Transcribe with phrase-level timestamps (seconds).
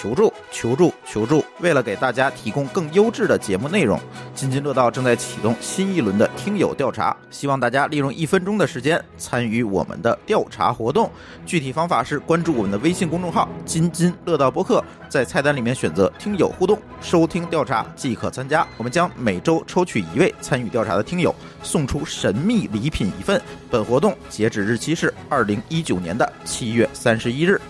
[0.00, 1.44] 求助，求助，求助！
[1.58, 3.98] 为了给大家提供更优质的节目内容，
[4.32, 11.10] 津津乐道正在启动新一轮的听友调查，希望大家利用一分钟的时间参与我们的调查活动。
[11.44, 18.64] 具体方法是关注我们的微信公众号“津津乐道播客”，在菜单里面选择“听友互动”，收听调查即可参加。
[18.76, 21.34] 我们将每周抽取一位参与调查的听友，
[21.64, 23.42] 送出神秘礼品一份。
[23.68, 27.60] 本活动截止日期是二零一九年的七月三十一日。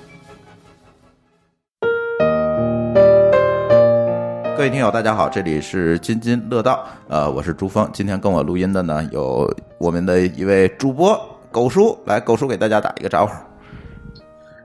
[4.59, 7.89] 各位听友，大家好，这里是津津乐道，呃，我是朱峰。
[7.93, 11.17] 今天跟我录音的呢，有我们的一位主播
[11.53, 13.33] 狗叔，来，狗叔给大家打一个招呼。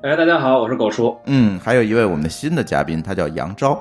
[0.01, 1.15] 哎，大家好，我是狗叔。
[1.27, 3.77] 嗯，还有一位我们的新的嘉宾，他叫杨昭。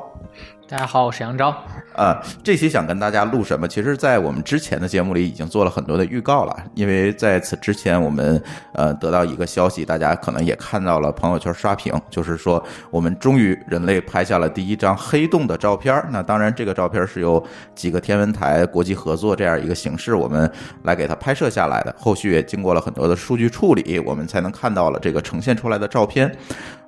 [0.73, 1.55] 大家好，我是杨昭。
[1.95, 3.69] 呃，这期想跟大家录什么？
[3.69, 6.57] 其实，在我们之前的节目里已经做了很多的预告了。
[6.73, 16.03] 因为在此之前，我们呃得到一个消息，大家可能也看到了朋友圈刷屏，就是说我们终于人类拍下了第一张黑洞的照片。
[16.11, 20.51] 那当然，这个照片是由几个天文台国际合作这样一个形式，我们
[20.85, 21.95] 来给它拍摄下来的。
[21.99, 26.35] 后续也经过了很多的数据处理，我们才能看到了这个呈现出来的照片。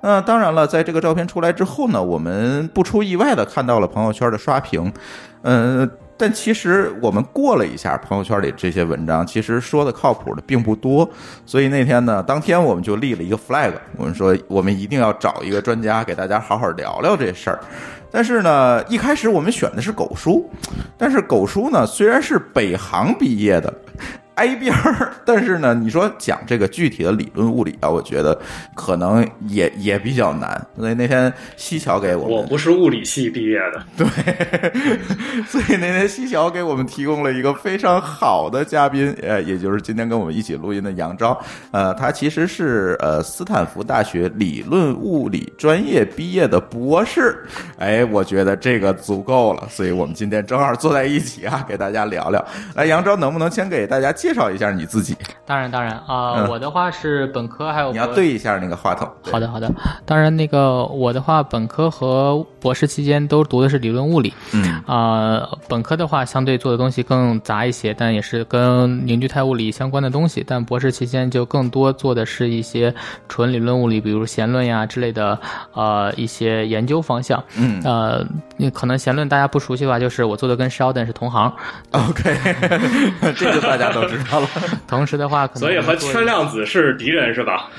[0.07, 4.93] 那当然了，在这个照片出来之后呢，我们不出意外的看到了朋友圈的刷屏。
[5.41, 11.09] 嗯，但其实我们过了一下朋友圈里这些文章，其实说的靠谱的并不多。
[11.43, 17.59] 所以那天呢，当天我们就立了一个 flag，我们说我们一定要找一个专家给大家好好聊聊这事儿。
[18.11, 20.47] 但是呢，一开始我们选的是狗叔，
[20.99, 23.73] 但是狗叔呢虽然是北航毕业的。
[24.35, 28.39] 挨边儿， 但是呢，你说讲这个具体的理论物理啊，我觉得
[28.75, 30.65] 可能也也比较难。
[30.77, 34.07] 所以那天西桥给我，我不是物理系毕业的，对，
[35.47, 41.37] 所以那天西桥给我们提供了一个非常好的嘉宾，呃，也就是今天跟我们一起录音的杨钊，
[41.71, 47.45] 呃，他其实是呃斯坦福大学理论物理专业毕业的博士，
[47.77, 52.45] 哎，我觉得这个足够了，所以我们今天正好坐在一起啊，给大家聊聊。
[52.75, 54.11] 来，杨钊能不能先给大家？
[54.25, 55.15] 介绍一下你自己。
[55.45, 59.07] 当然，当然啊，我的话是本科，还有你要对一下那个话筒。
[59.31, 59.71] 好的，好的。
[60.03, 64.33] 当然，那个我的话，本科和博士期间都读的是理论物理。
[64.51, 70.43] 嗯啊，本科的话相对做的东西更杂一些，但也是跟凝聚态物理相关的东西。
[70.47, 72.91] 但博士期间就更多做的是一些
[73.29, 75.39] 纯理论物理，比如弦论呀之类的
[75.73, 77.43] 呃一些研究方向。
[77.55, 78.25] 嗯呃，
[78.71, 81.53] 可能弦论大家不熟悉的话，就是我做的跟 Sheldon 是同行。
[81.91, 82.35] OK，
[83.37, 84.14] 这个大家都知。
[84.15, 84.49] 知道了。
[84.87, 87.69] 同时的话，所以和圈量子是敌人是吧？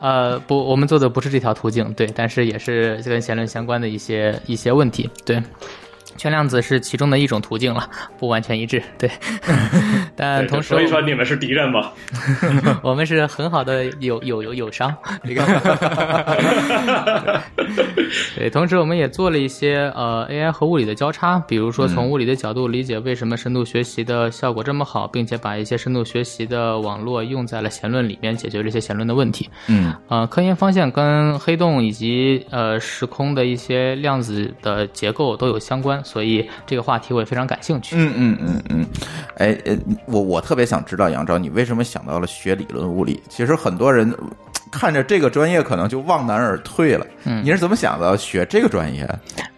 [0.00, 5.42] 呃，不，我们做的不是这条途径，对，但是也是跟弦论相关的一些一些问题，对。
[6.16, 7.88] 圈量子是其中的一种途径了，
[8.18, 9.10] 不完全一致， 对。
[10.16, 11.92] 但同时，所以说你们是敌人吧？
[12.82, 14.94] 我们是很好的友友友友商。
[15.24, 15.42] 这个。
[18.36, 29.48] 对，同时我们也做了一些呃 AI 和物理的交叉，比如说从物理的角度理解为什么深度学习的效果这么好，并且把一些深度学习的网络用在了弦论里面，解决这些弦论的问题。
[29.68, 29.94] 嗯。
[30.08, 36.02] 呃，科研方向跟黑洞以及呃时空的一些量子的结构都有相关。
[36.06, 37.96] 所以这个话题我也非常感兴趣。
[37.98, 38.86] 嗯嗯嗯嗯，
[39.36, 43.20] 哎呃，我我特别想知道杨昭，你为什么想到了学理论物理？
[43.28, 44.16] 其实很多人
[44.70, 47.04] 看着这个专业可能就望南而退了。
[47.24, 49.06] 嗯，你是怎么想的学这个专业？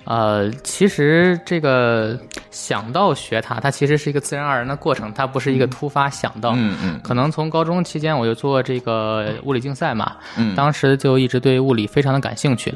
[0.09, 2.19] 呃，其实这个
[2.51, 6.55] 想到学它，它其实是一个自然而然的过程，它不是一个突发想到。
[6.57, 7.01] 嗯嗯。
[7.05, 12.75] 可能从高中期间我就做这个物理竞赛嘛，嗯，当时就一直对物理非常的感兴趣。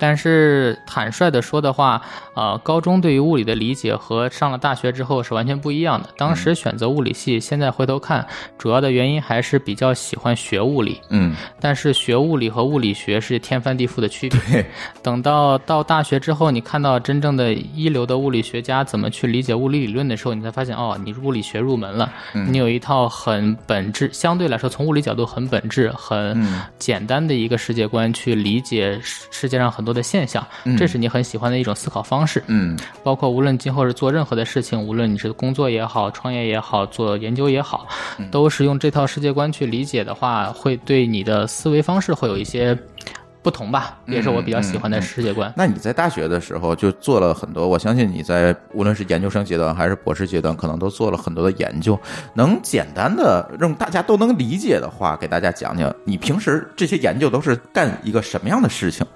[0.00, 2.00] 但是坦率的说的话，
[2.34, 6.08] 呃，高中对于物理的理解和上了大学之后是完全不一样的。
[6.16, 8.24] 当时选择物理系，现在回头看，
[8.56, 11.00] 主要的原因还是比较喜欢学物理。
[11.10, 11.34] 嗯。
[11.58, 14.40] 但是学物理和物理学是天翻地覆的区别。
[14.52, 14.64] 对。
[15.02, 16.62] 等到到大学之后，你。
[16.68, 26.46] 看到真正的一流的物理学家怎么去理解物理理论的时候，你才发现哦，你物理学入门了，你有一套很本质，相对来说从物理角度很本质、很
[26.78, 32.44] 简单的一个世界观去理解世界上很多的现象，这是你很喜欢的一种思考方式。
[32.48, 37.88] 嗯，包括无论今后是做任何的事情，无论你是工作也好、创业也好、做研究也好，
[38.30, 42.76] 都是用这套世界观去理解的话，会对你的思维方式会有一些。
[43.42, 45.52] 不同吧，也是我比较喜欢的世界观。
[45.56, 51.98] 那你在大学的时候就做了很多，我相信你在无论是研究生阶段还是博士阶段，可能都做了很多的研究。
[52.34, 59.06] 能简单的让大家都能理解的话，给大家讲讲，你平时这些研究都是干一个什么样的事情？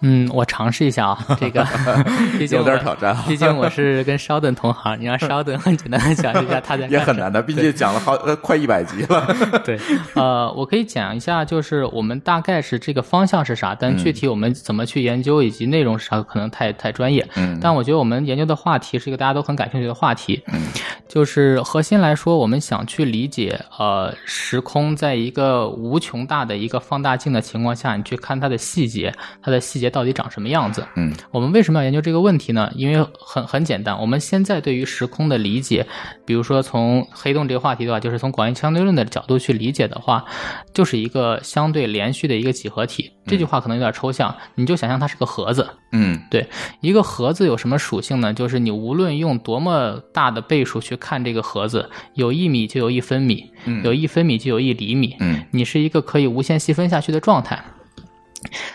[0.00, 1.66] 嗯，我尝试一下啊，这个
[2.38, 9.26] 毕竟有点挑战啊毕竟我是跟稍等同行，你让稍等很简单的讲一下他在干 什么也很难的，毕竟讲了好呃快一百集了。
[9.64, 9.78] 对，
[10.14, 17.26] 呃，我可以讲一下，就是我们大概是这个方向是啥，但具体我们怎么去研究以及内容是啥，可能太太专业。
[17.36, 20.40] 嗯但我觉得我们研究的话题是一个大家都很感兴趣的话题。
[20.52, 20.62] 嗯，
[21.08, 29.12] 就是核心来说，我们想去理解，呃，时空在一个无穷大的一个放大镜的情况下，你去看它的细节，
[29.42, 30.86] 它的细节到底长什么样子。
[30.96, 32.70] 嗯，我们为什么要研究这个问题呢？
[32.74, 35.86] 因为很很简单，我们现在对于时空的理解，
[36.24, 40.24] 比如说从黑洞这个话题的话，就是从广义相对论的角度去理解的话，
[40.72, 43.12] 就是一个相对连续的一个几何体。
[43.26, 45.68] 这句话可能有点抽象，你就想象它是个盒子。
[45.92, 46.46] 嗯对，
[46.80, 48.32] 一个盒子有什么属性呢？
[48.32, 53.50] 就是你无论用多么大的倍数去看这个盒子，有一米就有一分米，
[53.84, 57.62] 有一分米就有一厘米，嗯你是一个可以无限细分下去的状态。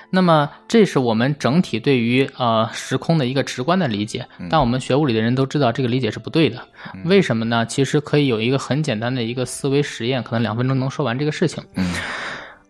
[0.10, 6.62] 那么，这是我们整体对于呃时空的一个直观的理解，但我们学物理的人都知道这个理解是不对的。
[7.06, 7.66] 为什么呢？
[7.66, 11.64] 其实可以有一个很简单的一个思维实验，可能两分钟能说完这个事情。
[11.76, 11.94] 嗯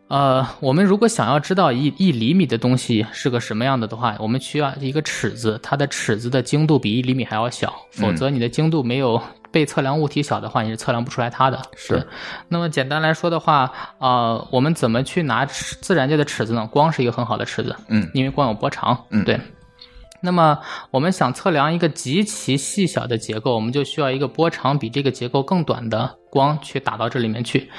[0.10, 9.20] 呃，我们如果想要知道一一厘米的东西是个什么样的的话，我们需要一个尺子，它的尺子的精度比一厘米还要小，否则你的精度没有
[9.54, 11.62] 被测量物体小的话，你是测量不出来它的。
[11.78, 12.06] 是。
[12.50, 16.68] 那么简单来说的话，呃，我们怎么去拿尺自然界的尺子呢？
[16.70, 19.40] 光是一个很好的尺子，嗯因为光有波长，嗯对。
[20.26, 20.58] 那么
[20.90, 27.70] 我们想测量一个极其细小的结构，我们就需要一个波长比这个结构更短的光去打到这里面去。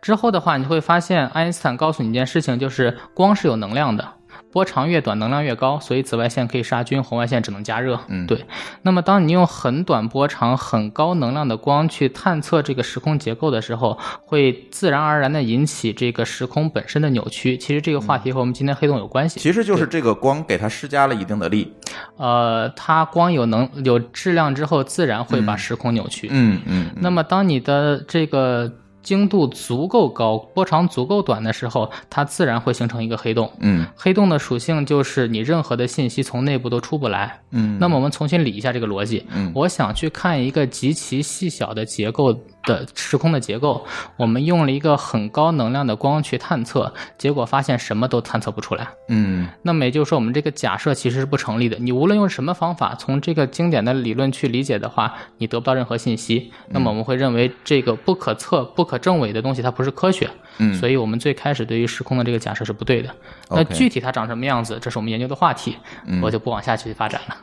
[0.00, 4.06] 之后的话，你会发现爱因斯坦告诉你一件事情，就是光是有能量的。
[4.52, 7.98] 波长越短，能量越高，所以紫外线可以杀菌，红外线只能加热。
[8.08, 8.44] 嗯对。
[8.82, 17.56] 那么，当你用很短波长、很高能量的光去探测这个时空结构的时候，会自然而然的引起这个时空本身的扭曲。
[17.56, 19.40] 其实这个话题和我们今天黑洞有关系。
[19.40, 21.72] 其实就是这个光给它施加了一定的力。
[22.18, 26.28] 呃，它光有能有质量之后，自然会把时空扭曲。
[26.30, 28.70] 嗯嗯那么，当你的这个
[29.02, 33.50] 精度足够高、波长足够短的时候，它自然会形成一个黑洞。
[33.60, 37.40] 嗯黑洞的属性就是你任何的信息从内部都出不来。
[37.50, 39.26] 嗯那么我们重新理一下这个逻辑。
[39.34, 42.32] 嗯我想去看一个极其细小的结构
[42.64, 43.84] 的时空的结构，
[44.16, 48.88] 我们用了一个很高能量的光去探测，结果发现什么都探测不出来。
[49.08, 51.76] 嗯那么也就是说，我们这个假设其实是不成立的。
[51.78, 56.52] 你无论用什么方法，从这个经典的理论去理解的话，你得不到任何信息。
[56.68, 60.30] 那么我们会认为这个不可测、不可证伪的东西它不是科学。
[60.58, 63.08] 嗯所以我们最开始对于时空的这个假设是不对的。
[63.50, 65.76] 那具体它长什么样子，这是我们研究的话题，
[66.22, 67.36] 我就不往下去发展了。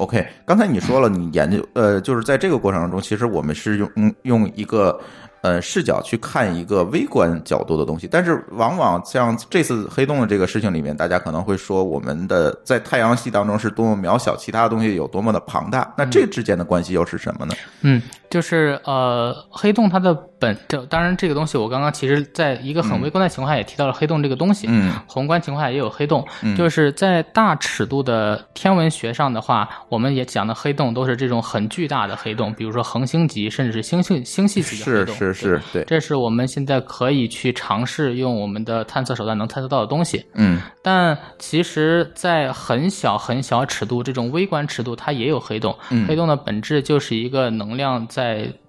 [0.00, 4.98] OK，刚才你说了，你研究呃，就是在这个过程中，其实我们是用嗯用一个
[5.42, 17.54] 呃视角去看一个微观角度的东西，但是往往像这次黑洞的这个事情里面，大家可能会说我们的在太阳系当中是多么渺小，其他的东西有多么的庞大，那这之间的关系又是什么呢？
[17.82, 18.00] 嗯，
[18.30, 26.24] 就是呃，黑洞它的本，这当然这个东西我刚刚其实在一个很微观的情况下也提到了黑洞这个东西，嗯宏观情况下也有黑洞，
[26.56, 40.24] 就是在大尺度的天文学上的话，我们也讲的黑洞都是这种很巨大的黑洞，比如说恒星级甚至是星系星系级的黑是洞，是是，对，这是我们现在可以去尝试用我们的探测手段能探测到的东西。
[40.34, 45.76] 嗯但其实，在很小很小尺度这种微观尺度，它也有黑洞。
[45.90, 48.19] 嗯黑洞的本质就是一个能量在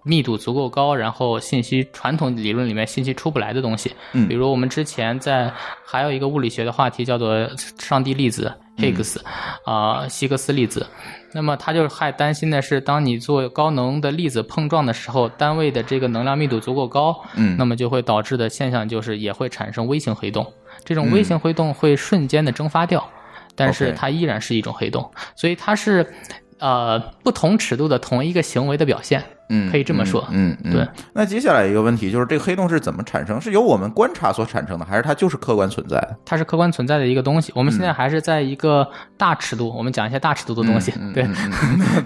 [0.03, 3.93] 密度足够高，然后信息传统理论里面信息出不来的东西。
[4.13, 5.51] 嗯比如我们之前在
[5.85, 9.17] 还有一个物理学的话题叫做上帝粒子 Higgs，
[9.65, 10.85] 啊、希格斯粒子。
[11.33, 20.45] 那么他就还担心的是，当你做高能的粒子碰撞的时候，单位的这个能量密度足够高，嗯那么就会导致的现象就是也会产生微型黑洞。
[20.83, 23.07] 这种微型黑洞会瞬间的蒸发掉，
[23.55, 26.13] 但是它依然是一种黑洞，所以它是
[26.59, 29.23] 呃不同尺度的同一个行为的表现。
[29.53, 30.87] 嗯，可以这么说嗯嗯，嗯对。
[31.13, 33.39] 那接下来一个问题就是，这个黑洞是怎么产生？
[33.39, 36.15] 是由我们观察所产生的，还是它就是客观存在的？
[36.25, 37.51] 它是客观存在的一个东西。
[37.53, 40.91] 我们现在还是在一个大尺度，我们讲一些大尺度的东西。
[41.13, 41.27] 对，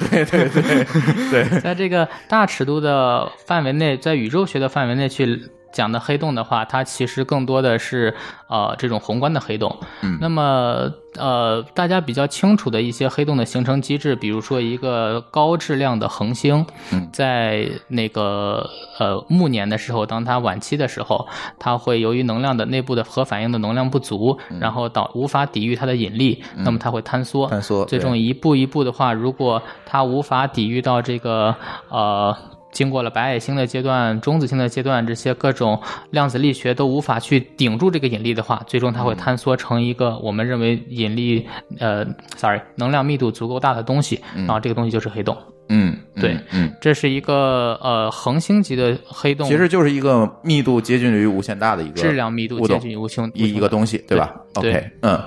[0.10, 0.86] 对对对
[1.32, 5.40] 对， 在这个大尺度的范围内，在宇宙学的范围内去
[5.75, 8.15] 讲的黑洞的话，它其实更多的是
[8.48, 9.77] 呃这种宏观的黑洞。
[10.01, 21.27] 嗯那么呃大家比较清楚的一些黑洞的形成机制，比如说一个高质量的恒星，嗯在那个呃暮年的时候，当它晚期的时候，
[21.60, 27.50] 它会由于能量的内部的核反应的能量不足，然后导无法抵御它的引力，那么它会坍缩。
[27.50, 31.53] 坍缩最终一步一步的话，如果它无法抵御到这个
[31.89, 32.36] 呃
[32.75, 41.48] 经过了白矮星的阶段、中子星的阶段，这些各种量子力学都无法去顶住这个引力的话，最终它会坍缩成一个我们认为引力
[41.79, 42.05] 呃
[42.36, 45.36] ，sorry，能量密度足够大的东西，然后这个东西就是黑洞。
[45.70, 55.20] 嗯，对，嗯，这是一个呃恒星级的黑洞，其实就是一个密度接近于无限大的一个质量密度接近于无穷一一个东西，对吧对？OK，嗯，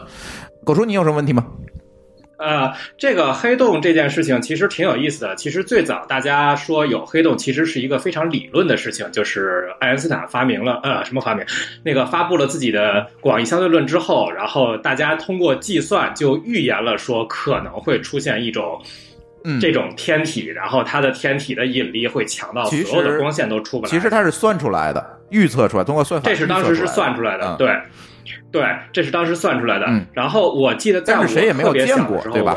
[0.64, 1.46] 狗叔，你有什么问题吗？
[2.38, 5.36] 呃，这个黑洞这件事情其实挺有意思的。
[5.36, 11.44] 其实最早大家说有黑洞，其实是一个非常理论的事情，就是爱因斯坦发明了呃什么发明，
[11.82, 18.80] 那个发布了自己的广义相对论之后，然后大家通过计算就预言了说可能会出现一种。
[19.44, 23.88] 嗯，这种天体，然后它的天体的引力会强到所有的光线都出不来。
[23.88, 27.56] 其实它是算出来的，预测出来，通过算法这是当时是算出来的，嗯。
[27.56, 27.68] 对，
[28.50, 29.86] 对，这是当时算出来的。
[29.88, 30.06] 嗯。
[30.12, 32.56] 然后我记得在我谁也没有特别见过小的时候对吧？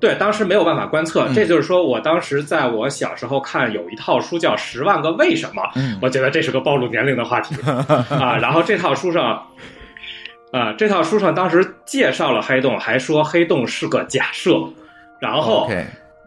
[0.00, 1.34] 对，当时没有办法观测，嗯。
[1.34, 5.98] 这就是说我当时在我小时候看有一套书叫《十万个为什么》，嗯。
[6.02, 7.54] 我觉得这是个暴露年龄的话题
[8.10, 8.36] 啊。
[8.40, 9.40] 然后这套书上，
[10.52, 14.58] 啊，这套书上当时介绍了黑洞，还说黑洞是个假设，
[15.20, 15.70] 然后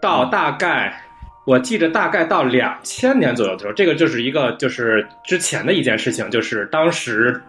[0.02, 1.03] 到大概。
[1.46, 7.42] 我记着，大概到两千年左右的时候，这个就是一个就是之前的一件事情，就是当时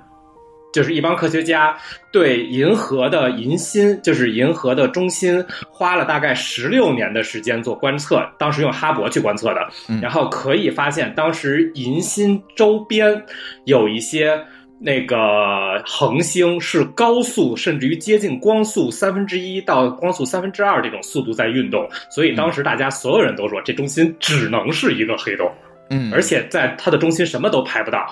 [0.73, 1.77] 就是一帮科学家
[2.13, 13.25] 对银河的银心，就是银河的中心，花了大概十六年的时间做观测，当时用哈勃去观测的，嗯然后可以发现，当时银心周边
[13.65, 14.45] 有一些。
[14.85, 25.51] 那个恒星是高速，甚至于接近光速三分之一到光速三分之二这种速度在运动，所以当时大家所有人都说这中心只能是一个黑洞，
[25.89, 28.07] 嗯，而且在它的中心什么都拍不到。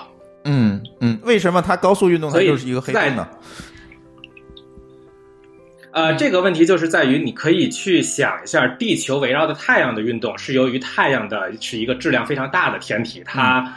[0.45, 3.29] 嗯嗯，为什么它高速运动它就是一个黑洞呢？
[5.91, 13.71] 呃，这个问题就是在于，你可以去想一下，地球围绕着太阳的运动是由于太阳的是一个质量非常大的天体，它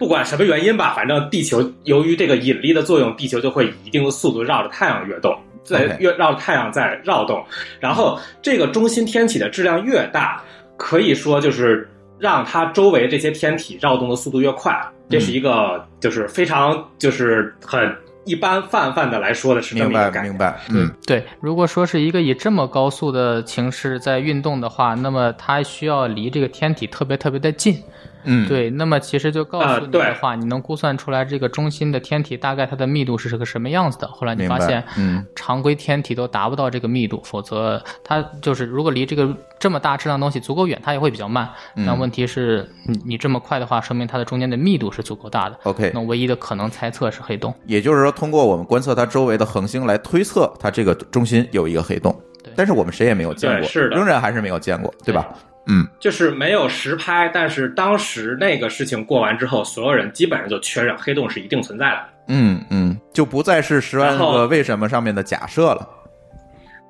[0.00, 7.44] 不管什么原因吧，反正地球由于这个引力的作用，地球就会以一定的速度绕着太阳跃动，在越绕着太阳在绕动，
[7.78, 10.42] 然后这个中心天体的质量越大，
[10.78, 11.86] 可以说就是
[12.18, 14.74] 让它周围这些天体绕动的速度越快，
[15.10, 20.38] 这是一个就是非常就是很一般泛泛的来说的是这么明白一个概念明。
[20.38, 27.76] 白，嗯对，如果说是一个以这么高速的形式在运动的话，那么它需要离这个天体特别特别的近。
[28.24, 34.06] 嗯，对，那么其实就告啊诉你的对话，你能估算出来这个中心的天体大概它的密度是个什么样子的。
[34.08, 41.48] 后来你发现，嗯，常规天体都达不到这个密度，否则它就是如果离这个这么大质量东西足够远，它也会比较慢。
[41.76, 45.58] 嗯那问题是你你这么快的话，说明它的中间的密度是足够大的。
[45.64, 47.54] OK 那唯一的可能猜测是黑洞。
[47.66, 55.28] 也就是说，通过我们观测它周围的恒星来推测它这个中心有一个黑洞对，但是我们谁也没有见过，是的仍然还是没有见过，对吧？
[55.66, 62.00] 嗯，就是没有实拍，但是当时那个事情过完之后，所有人基本上就确认黑洞是一定存在的。
[62.28, 65.88] 嗯嗯，就不再是十万个为什么上面的假设了。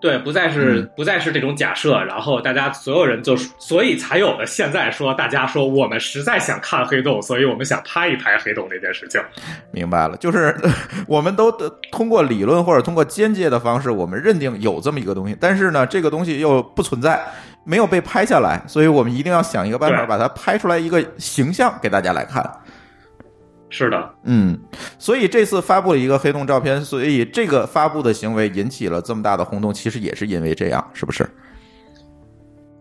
[0.00, 9.20] 对，不再是、嗯不再是这种假设，然后大家所有人就是，所以才有了现在说大家说我们实在想看黑洞，所以我们想拍一拍黑洞这件事情。
[9.70, 10.56] 明白了，就是
[11.06, 11.52] 我们都
[11.92, 17.22] 通过理论或者通过间接的方式，我们认定有这么一个东西，但是呢，这个东西又不存在，
[17.64, 22.44] 没有被拍下来，所以我们一定要想一个办法把它拍出来一个形象给大家来看。
[23.68, 24.58] 是的，嗯，
[24.98, 31.28] 所以这次发布了一个黑洞照片，所以这个发布的行为引起了这么大的轰动，其实也是因为这样，是不是？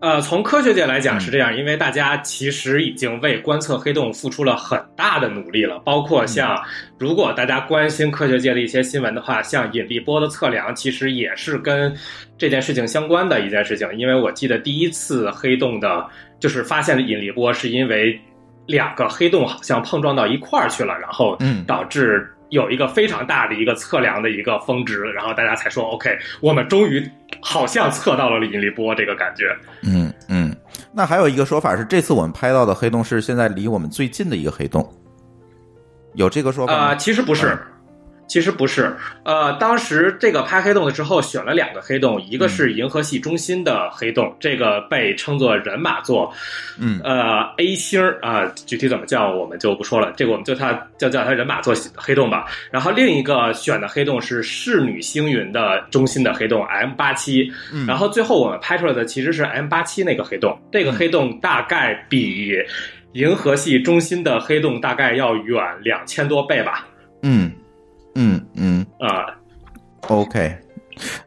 [0.00, 1.20] 呃，从科学界来讲嗯。
[1.20, 6.58] 是这样，因为大家其实已经为观测黑洞付出了很大的努力了，包括像
[6.98, 11.94] 如果大家关心科学界的一些新闻的话，像引力波的测量，其实也是跟
[12.38, 13.88] 这件事情相关的一件事情。
[13.96, 16.06] 因为我记得第一次黑洞的，
[16.38, 18.18] 就是发现的引力波，是因为
[18.66, 21.64] 两个黑洞好像碰撞到一块儿去了，然后嗯。
[21.66, 27.08] 导致有一个非常大的一个测量的一个峰值，然后大家才说 OK，我们终于
[27.40, 29.56] 好像测到了引力波这个感觉。
[29.82, 30.54] 嗯嗯。
[30.92, 34.86] 那还有一个说法是，这次我们拍到的黑洞是现在离我们最近的一个黑洞，
[36.14, 36.88] 有这个说法吗？
[36.88, 37.58] 呃，其实不是嗯，
[38.30, 38.96] 其实不是。
[39.24, 46.32] 呃，当时这个拍黑洞的时候，选了两个黑洞，一个嗯是银河系中心的黑洞，这个被称作人马座，
[46.78, 52.46] 嗯呃，A 星儿啊、具体怎么叫我们就不说了，这个我们就它就叫它人马座黑洞吧。
[52.70, 62.54] 然后另一个选的黑洞是侍女星云的中心的黑洞 M 八七，嗯然后最后我们拍出来的其实是 M 八七那个黑洞，这个黑洞大概比
[63.14, 66.86] 银河系中心的黑洞大概要远两千多倍吧。
[67.22, 67.50] 嗯
[68.14, 69.26] 嗯嗯啊、
[70.08, 70.56] ，OK。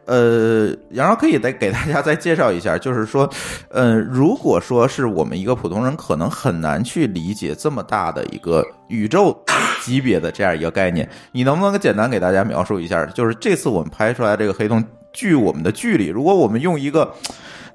[0.05, 3.27] 呃，然后可以再给大家再介绍一下，就是说，
[3.69, 9.35] 呃，如果说是我们一个普通人，可能很难去理解这么大的一个宇宙
[9.81, 13.03] 级别的这样一个概念，你能不能简单给大家描述一下？
[13.07, 17.11] 就是这次我们拍出来这个黑洞距我们的距离，如果我们用一个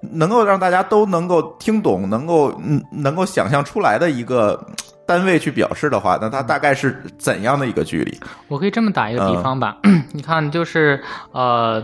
[0.00, 4.64] 能够让大家都能够听懂、能够嗯能够想象出来的一个
[5.08, 8.20] 单位去表示的话，那它大概是怎样的一个距离？
[8.46, 9.78] 我可以这么打一个比方吧，
[10.12, 11.82] 你看，就是呃。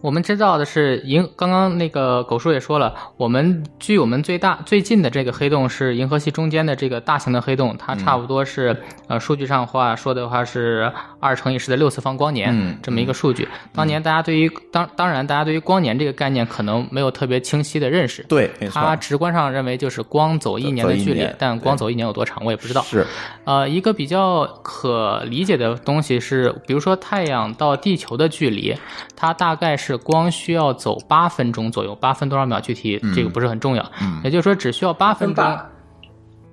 [0.00, 8.74] 我们知道的是银，刚刚那个狗叔也说了，我们距我们最大最近的这个黑洞是银河系中间的这个大型的黑洞，它差不多是
[9.08, 10.90] 呃数据上话说的话是
[11.20, 13.46] 二乘以十的六次方光年这么一个数据。
[13.74, 22.80] 当年大家对于当当然大家对于光年这个概念可能没有特别清晰的认识，对，它直观上认为就是光走一年的距离，但光走一年有多长我也不知道。
[22.80, 23.06] 是，
[23.44, 28.74] 呃，一个比较可理解的东西是，比如说太阳到地球的距离，
[29.14, 29.89] 它大概是。
[29.90, 32.60] 是光需要走八分钟左右，八分多少秒？
[32.60, 33.84] 具体这个不是很重要。
[34.00, 35.58] 嗯，也就是说，只需要八分钟。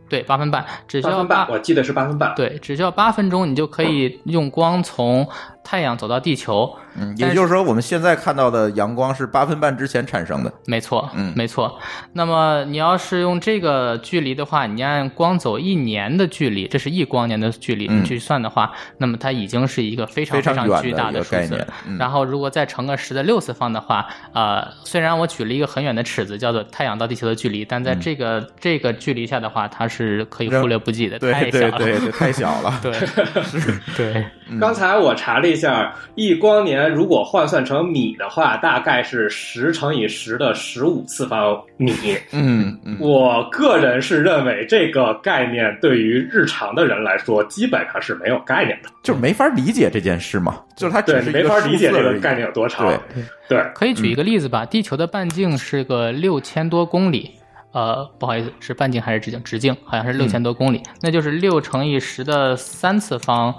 [0.10, 1.48] 对，八分半，只需要八。
[1.50, 2.34] 我记得是八分半。
[2.36, 5.27] 对，只需要八分钟，你就可以用光从。
[5.70, 11.79] 太阳走到地球，嗯，也就是说，我们现在看到的阳光是八分半之前产生的，没错，嗯，没错。
[12.13, 21.65] 那么你要是用这个距离的话，你按光走一年的距离，这是一光年的距离去算的话，那么它已经是一个非常非常巨大的数字。
[21.99, 32.93] 然后如果再乘个十的六次方的话，呃，虽然我举了一个很远的尺子，叫做太阳到地球的距离，但在这个这个距离下的话，它是可以忽略不计的， 太小了，对对，太小了，对，
[33.43, 34.25] 是，对。
[34.59, 41.94] 刚才我查了一下，一光年如果换算成米的话，大概是十乘以十的十五次方米。
[42.32, 50.62] 嗯，我个人是认为这个概念对于日常的人来说，基本上是没有概念的，就是没法理解这件事嘛。
[50.75, 52.88] 就是它只是没法理解这个概念有多长。
[52.88, 54.65] 对对，可以举一个例子吧。
[54.65, 57.32] 地球的半径是个六千多公里，
[57.72, 59.41] 呃，不好意思，是半径还是直径？
[59.44, 63.53] 直径好像是六千多公里，那就是六乘以十的三次方。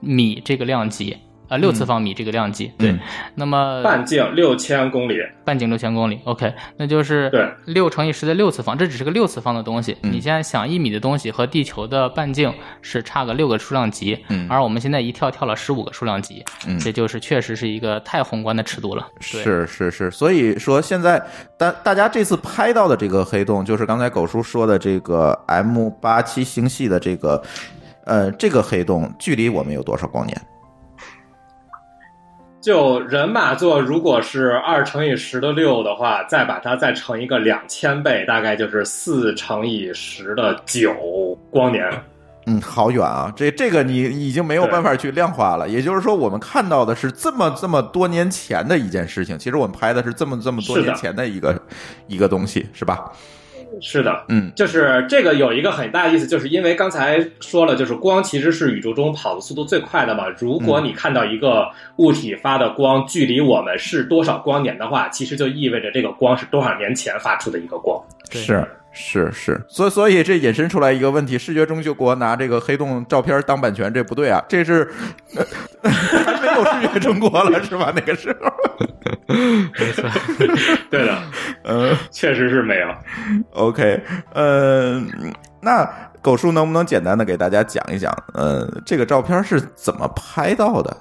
[0.00, 2.96] 米这个量级啊，六次方米这个量级，对。
[3.34, 9.96] 那么半径六千公里，半径六千公里，OK，那就是对六乘以十的六次方，这只是个六次方的东西。
[10.02, 12.52] 你现在想一米的东西和地球的半径
[12.82, 19.06] 是差个六个数量级，嗯，而我们现在一跳跳了十五个数量级，嗯，这就是确实是一个太宏观的尺度了。
[19.20, 21.22] 是是是，所以说现在
[21.56, 27.42] 大大家这次拍到的这个黑洞，就是刚才狗叔说的这个 M 八七星系的这个。
[28.04, 30.34] 呃，这个黑洞距离我们有多少光年？
[32.60, 41.88] 就人马座，如果是二乘以十的六的话，再把它再乘一个两千倍，大概就是四乘以十的九光年。
[42.46, 43.32] 嗯，好远啊！
[43.36, 45.68] 这这个你已经没有办法去量化了。
[45.68, 51.60] 也就是说，我们看到的是这么这么多年前的一件事情，其实我们拍的是这么这么多年前的一个
[52.06, 53.12] 一个东西，是吧？
[53.80, 60.24] 是的，嗯，就是这个有一个很大的意思，就是因为刚才说了，就是光其实是宇宙中跑的速度最快的嘛。
[60.38, 68.02] 如果你看到一个物体发的光距离我们是多少光年的话，其实就意味着这个光是多少年前发出的一个光。
[68.30, 68.66] 是
[69.00, 74.44] 是是，所以所以这引申出来一个问题：视觉中就国拿这个黑洞照片当版权，这不对啊！
[74.50, 74.90] 这是
[75.84, 77.92] 还没有视觉中国了是吧？
[77.94, 78.52] 那个时候。
[79.28, 80.04] 没错，
[80.90, 81.22] 对的，
[81.62, 82.88] 嗯，确实是没有。
[83.52, 84.02] OK，
[84.34, 85.06] 嗯，
[85.62, 85.88] 那
[86.20, 90.96] 狗叔能不能简单的给大家讲一讲，呃，这个照片是怎么拍到的？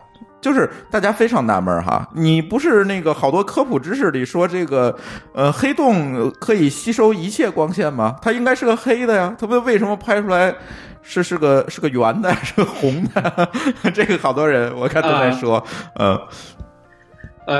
[0.48, 4.98] 就是大家非常纳闷哈，你不是那个好多科普知识里说这个，
[5.34, 8.16] 呃，黑洞可以吸收一切光线吗？
[8.22, 10.56] 它应该是个黑的呀，它不为什么拍出来
[11.02, 13.50] 是是个是个圆的，是个红的？
[13.94, 15.62] 这个好多人我看都在说，
[15.96, 16.12] 嗯。
[16.16, 16.28] 呃，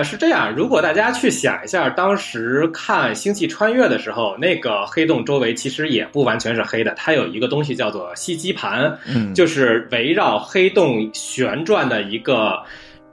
[0.04, 0.54] 是这样。
[0.54, 12.62] 如果大家去想一下，当时看《星际穿越》的时候，那个黑洞周围其实也不完全是黑的，它有一个东西叫做吸积盘，嗯，就是围绕黑洞旋转的一个，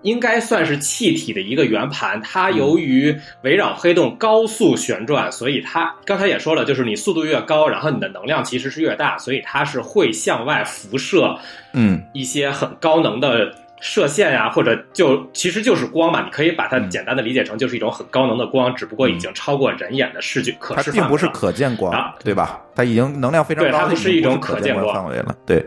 [0.03, 2.21] 应该算是气体的一个圆盘。
[2.23, 11.39] 它由于围绕黑洞高速旋转，所以它刚才也说了，就是你速度越高，然后你的能量其实是越大，所以它是会向外辐射，
[11.73, 13.55] 嗯，一些很高能的。
[13.81, 22.61] 射线呀，或者就其实就是光嘛，你可以把它简单的理解成就是一种很高能的光，只不过已经超过人眼的视觉可视它并不是可见光，对吧？
[22.75, 25.37] 它已经能量非常高，它不是一种可见光范围了。
[25.45, 25.63] 对，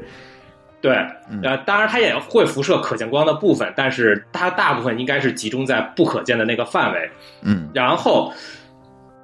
[0.82, 0.96] 对，
[1.44, 7.12] 呃，当然它也会辐射可见光的部分，但是它大部分应该是集中在不可见的那个范围。
[7.44, 8.34] 嗯，然后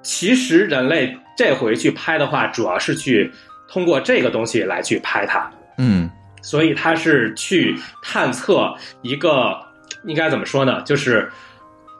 [0.03, 3.31] 其实人类这回去拍的话，主要是去
[3.67, 5.49] 通过这个东西来去拍它。
[5.79, 6.07] 嗯。
[6.43, 9.57] 所以他是去探测一个，
[10.05, 10.79] 应该怎么说呢？
[10.83, 11.27] 就是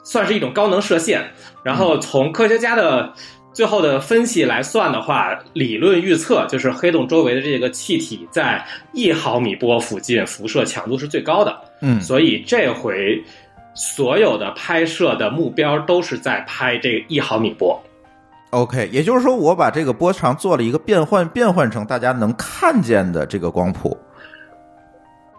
[0.04, 1.24] 算是一种高能射线。
[1.64, 3.12] 然后从科学家的
[3.52, 11.58] 最后的分析来算的话，理论预测就是黑洞周围的这个气体在一毫米波附近辐射强度是最高的。
[11.80, 13.22] 嗯所以这回
[13.74, 17.82] 所有的拍摄的目标都是在拍这一毫米波。
[18.50, 23.96] ，OK，也就是说，我把这个波长做了一个变换，变换成大家能看见的这个光谱。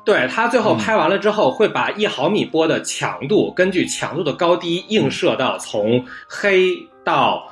[0.05, 7.51] 对，它最后拍完了之后，会把一毫米波的强度根据强度的高低映射到从黑到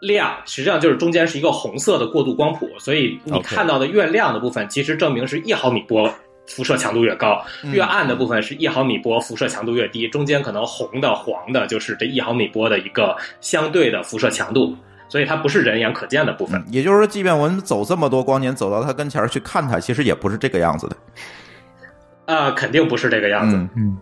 [0.00, 6.10] 亮，实际上就是中间是一个红色的过渡光谱，所以你看到的越亮的部分，其实证明是一毫米波。
[6.46, 14.74] 辐射强度越高，嗯越暗的部分是一毫米波，辐射强度越低，中间可能红的、黄的，就是这一毫米波的一个相对的辐射强度，
[15.08, 16.60] 所以它不是人眼可见的部分。
[16.60, 20.96] 嗯，也就是说，即便我们走这么多光年走到它跟前儿去看它，其实也不是这个样子的。
[22.30, 23.56] 呃，肯定不是这个样子。
[23.56, 23.98] 嗯嗯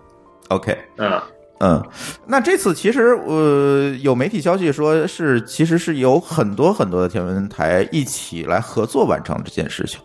[0.49, 1.19] ，OK，嗯
[1.61, 1.83] 嗯，
[2.27, 9.99] 那这次其实呃有媒体消息说是其实是有很多很多的天文台一起来合作完成这件事情。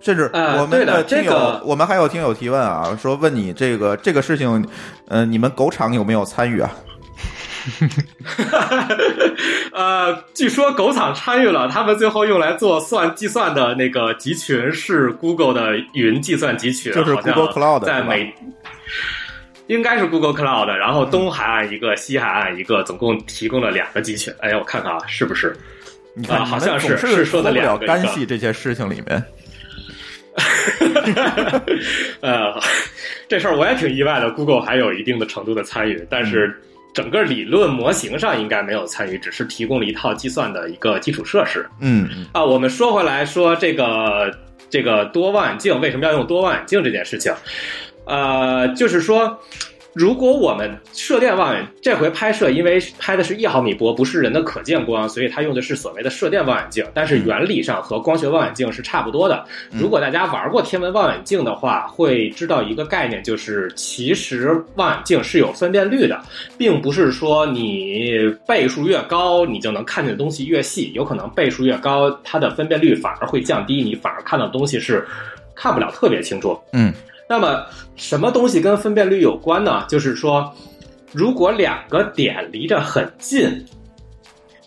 [0.00, 4.66] 甚至呃我们的听友，这个我们还有听友提问啊，说问你这个这个事情，
[5.08, 6.72] 嗯，你们狗场有没有参与啊？
[9.72, 18.32] 呃，据说狗场参与了，他们最后用来做算计算的那个集群是 Google 的云计算集群，就是 Google Cloud 在美。
[19.66, 24.30] 应该是 Google Cloud，然后东海岸一个，西海岸一个，总共提供了两个集群。
[24.40, 25.56] 哎呀，我看看啊，是不是？
[26.14, 29.24] 你看，啊好像是是说的两个干系这些事情里面。
[32.20, 32.60] 呃，
[33.26, 36.60] 这事儿我也挺意外的，Google 还有一定的程度的参与，但是
[36.94, 41.68] 整个理论模型上应该没有参与，只是提供了一套计算的一个基础设施。
[41.80, 44.34] 嗯嗯啊，我们说回来说这个
[44.70, 47.34] 这个多望远镜为什么要用多望远镜这件事情，
[48.06, 49.38] 呃，就是说。
[49.94, 59.46] 如果我们射电望远这回拍摄，因为拍的是一毫米波，不是人的可见光，所以它用的是所谓的射电望远镜，但是原理上和光学望远镜是差不多的。
[59.70, 66.20] 如果大家玩过天文望远镜的话，会知道一个概念，就是其实望远镜是有分辨率的，
[66.58, 75.06] 并不是说你倍数越高，你就能看见的东西越细，有可能倍数越高，它的分辨率反而会降低，你反而看到的东西是
[75.54, 76.58] 看不了特别清楚。
[76.72, 76.92] 嗯
[77.28, 77.64] 那么，
[77.96, 79.84] 什么东西跟分辨率有关呢？
[79.88, 80.54] 就是说，
[81.12, 83.64] 如果两个点离着很近，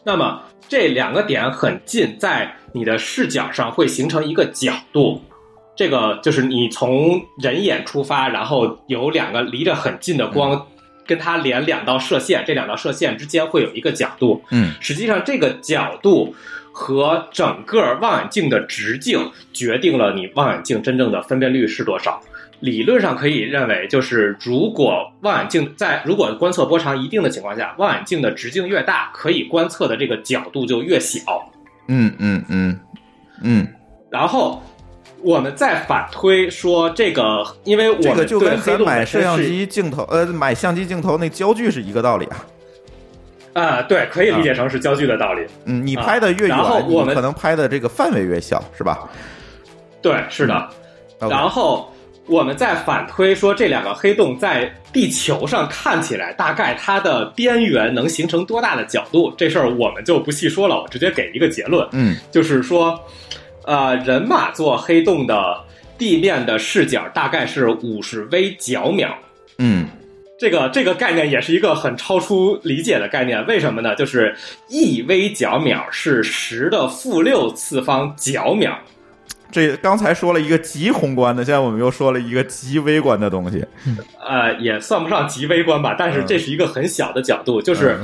[0.04, 5.22] 那么这两个点很近，在你的视角上会形成一个角度。
[5.76, 10.66] 这个就是你从人眼出发，然后有两个离着很近的光，
[11.06, 14.44] 跟它连两道射线，这两道射线之间会有一个角度。
[14.50, 16.34] 嗯实际上，这个角度
[16.72, 22.20] 和整个望远镜的直径决定了你望远镜真正的分辨率是多少。
[22.60, 31.20] 理论上可以认为，就是如果望远镜在如果观测波长一定的情况下，望远镜的直径越大，可以观测的这个角度就越小。
[31.88, 32.80] 嗯嗯嗯
[33.44, 33.68] 嗯，
[34.10, 34.62] 然后
[35.22, 42.46] 我们再反推说，这个因为我这个就跟咱买黑洞本摄像机镜头，呃，买相机镜头那焦距是一个道理啊。
[43.54, 45.44] 啊、对，可以理解成是焦距的道理。
[45.66, 49.10] 嗯，你啊拍的越远，我们你可能拍的这个范围越小，是吧？
[50.00, 50.70] 对，是的。
[51.20, 51.92] 然后
[52.28, 59.34] 我们再反推说，这两个黑洞在地球上看起来，大概它的边缘能形成多大的角度？
[59.38, 63.00] 这事儿我们就不细说了，我直接给一个结论，嗯就是说，
[63.64, 65.58] 呃，人马座黑洞的
[65.98, 69.16] 地面的视角大概是五十微角秒。
[69.58, 69.88] 嗯
[70.40, 73.96] 这个这个概念也是一个很超出理解的概念，为什么呢？
[73.96, 74.36] 就是
[74.70, 78.78] 一微角秒是十的负六次方角秒，
[79.52, 83.64] 这刚才说了一个极宏观的，现在我们又说了一个极微观的东西。
[84.28, 87.98] 呃，也算不上极微观吧，但是这是一个很小的角度，就是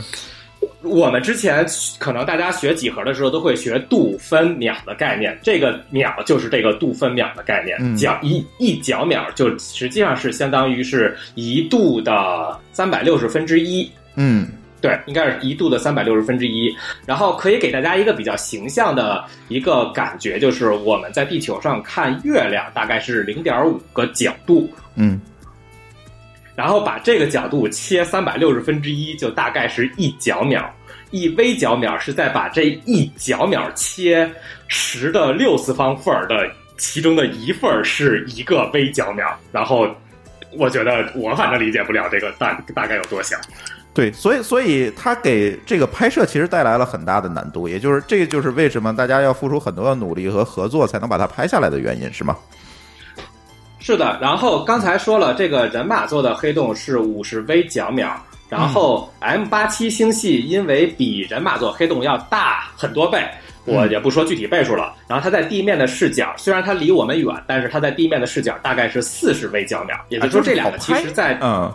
[0.82, 1.66] 我们之前
[2.00, 13.90] 可能大家学几何的时候都会学度分秒的概念，这个秒就是这个度分秒的概念，嗯角一一角秒就实际上是相当于是一度的三百六十分之一。
[14.16, 14.48] 嗯
[14.84, 16.76] 对，应该是一度的三百六十分之一。
[17.06, 25.22] 然后可以给大家一个比较形象的一个感觉，就是我们在地球上看月亮大概是零点五个角度，嗯
[26.54, 30.70] 然后把这个角度切三百六十分之一，就大概是一角秒。
[31.12, 34.30] 一微角秒是在把这一角秒切
[34.68, 39.34] 十的六次方份儿的其中的一份儿是一个微角秒。
[39.50, 39.88] 然后
[40.52, 43.38] 我觉得我反正理解不了这个大大概有多小。
[43.94, 52.36] 对，所以所以它给这个拍摄其实带来了很大的难度，也就是这就是为什么大家要付出很多的努力和合作才能把它拍下来的原因，是吗？
[53.80, 58.16] 是的，然后刚才说了，这个人马座的黑洞是五十微角秒，
[58.50, 63.24] 然后 M 八七星系因为比人马座黑洞要大很多倍，
[63.66, 64.96] 我也不说具体倍数了。
[65.06, 71.70] 然后它在地面的视角，虽然它离我们远，但是它在地面的视角大概是四十微角秒，也就是说这两个其实在嗯，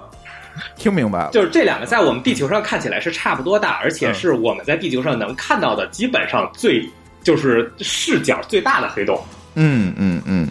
[0.76, 6.84] 听明白了，就是这两个在我们地球上看起来是差不多大，而且是我们在地球上能看到的基本上最
[7.22, 9.22] 就是视角最大的黑洞。
[9.54, 10.48] 嗯嗯嗯，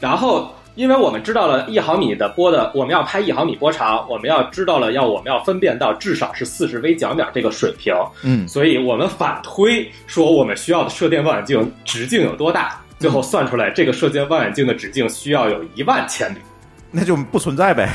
[0.00, 0.54] 然后。
[0.76, 16.38] 因为我们知道了一毫米的波的，我们要拍一毫米波长，我们要知道了要我们要分辨到至少是四十微角秒这个水平，嗯，所以我们反推说我们需要的射电望远镜直径有多大，最后算出来这个射电望远镜的直径需要有一万千米，
[16.90, 17.92] 那就不存在呗。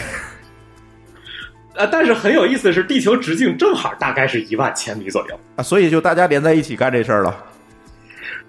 [1.76, 7.38] 呃，但是很有意思的是，地球直径正好大概是一万千米左右啊，所以就大家连在一起干这事儿了。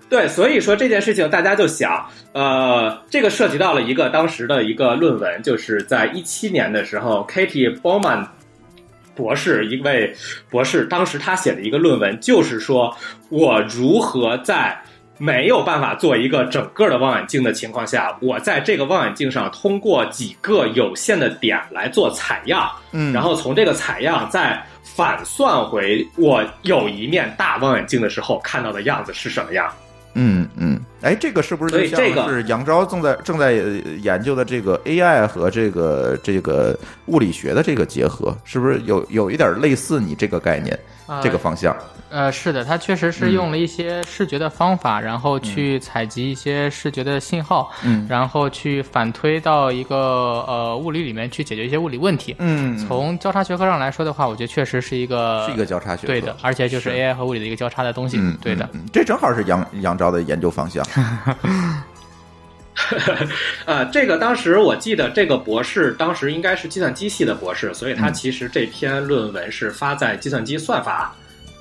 [0.09, 8.25] 对，所以说这件事情，大家就想，呃，这个涉及到了一个当时的一个论文，就是在一七年的时候，Katie Bowman
[9.17, 10.15] 博士一位
[10.49, 12.97] 博士，当时他写的一个论文，就是说
[13.31, 14.81] 我如何在
[15.19, 29.71] 没有办法做一个整个的望远镜的情况下，我在这个望远镜上通过几个有限的点来做采样，嗯，然后从这个采样再反算回我有一面大望远镜的时候看到的样子是什么样。
[30.19, 33.53] 嗯嗯，哎，这个是不是就像是杨昭正在正在
[34.03, 36.75] 研究的这个 AI 和这个这个
[37.07, 40.79] 物理学的这个结合，是不是有有一点类似你这个概念
[41.23, 41.77] 这个方向？
[42.09, 52.35] 呃，是的，它确实是用了一些视觉的方法，然后去采集一些视觉的信号，嗯， 然后去反推到一个呃物理里面去解决一些物理问题。
[52.39, 58.19] 嗯，从交叉学科上来说的话，我觉得确实是一个是一个交叉学科，对的，而且就是 AI 和物理的一个交叉的东西。
[58.21, 60.87] 嗯，对的，这正好是杨杨昭的研究方向。
[63.65, 71.17] 呃，这个当时我记得，这个博士当时应该是计算机系的博士，所以他其实这篇论文是发在计算机算法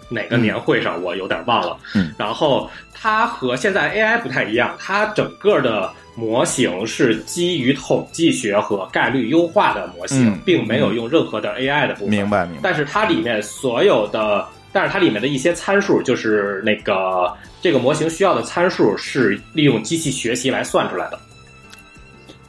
[0.09, 1.77] 哪个年会上，我有点忘了。
[1.93, 12.09] 嗯，然后它和现在 AI 不太一样，它整个的模型是基于统计学和概率优化的模型，并没有用任何的 AI 的部分。
[12.09, 12.61] 明白，明白。
[12.63, 14.45] 但是它里面所有的。
[14.71, 21.17] 但是它里面的一些参数，就是那个这个模型需要的参数，是利用机器学习来算出来的。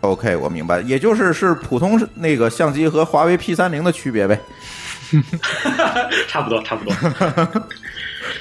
[0.00, 4.36] OK，我明白，也就是是普通那个相机和华为 P 三零的区别呗。
[6.28, 6.94] 差不多，差不多，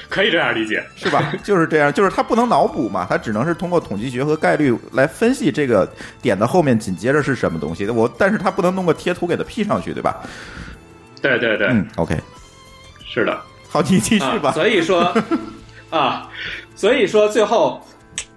[0.08, 1.32] 可以这样理解，是吧？
[1.44, 7.88] 就是这样，就是他不能脑补嘛，他只能是通过统计学和概率来分析这个点的后面紧接着是什么东西。
[7.88, 10.20] 我，但是他不能弄个贴图给它 P 上去，对吧？
[11.22, 12.16] 对对对，嗯，OK，
[13.04, 13.40] 是的。
[13.68, 14.52] 好，你继续吧。
[14.52, 15.12] 所以说，
[15.90, 16.28] 啊，
[16.74, 17.84] 所以说最后，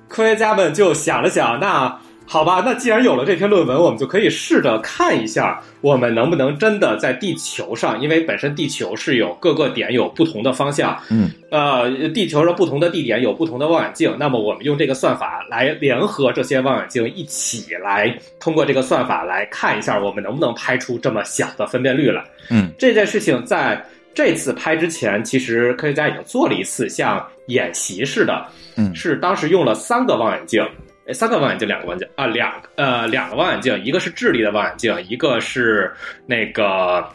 [0.07, 1.99] 科学家们就想了想，那
[2.31, 22.23] 好吧，那既然有了这篇论文，我们就可以试着看一下，我们能不能真的在地球上，因为本身地球是有各个点有不同的方向，嗯，呃，地球上不同的地点有不同的望远镜，那么我们用这个算法来联合这些望远镜一起来，通过这个算法来看一下，我们能不能拍出这么小的分辨率来。
[22.51, 23.83] 嗯，这件事情在。
[24.11, 28.43] 这次拍之前，其实科学家已经做了一次像演习似的，
[28.75, 30.61] 嗯，是当时用了三个望远镜，
[31.13, 35.91] 三个望远镜，两个望远镜啊，两呃两个望远镜，一个是智利的望远镜，一个是
[36.25, 37.07] 那个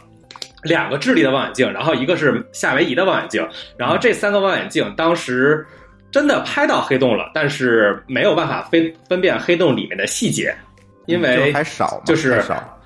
[0.63, 5.65] 两个智利的望远镜，然后一个是夏威夷的望远镜，然后这三个望远镜当时
[6.11, 10.55] 真的拍到黑洞了，但是没有办法分分辨黑洞里面的细节，
[11.05, 12.79] 因为还少，就是少，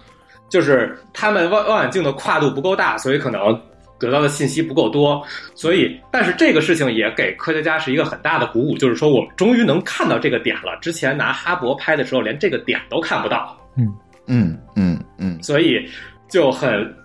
[0.50, 3.60] 就是他们望望远镜的跨度不够大，所以可能。
[3.99, 5.21] 得到的信息不够多，
[5.53, 10.77] 所以，但是这个事情也给科学家是一个很大的鼓舞，就是说我们终于能看到这个点了。
[10.81, 13.57] 之前拿哈勃拍的时候，连这个点都看不到。
[13.75, 13.93] 嗯
[14.27, 15.85] 嗯嗯嗯，所以
[16.29, 16.95] 就很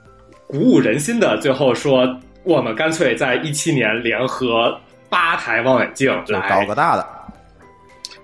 [0.46, 1.37] 鼓舞人心的。
[1.38, 4.78] 最后说，我们干脆在一七年联合
[5.09, 7.09] 八台望远镜来搞个大的，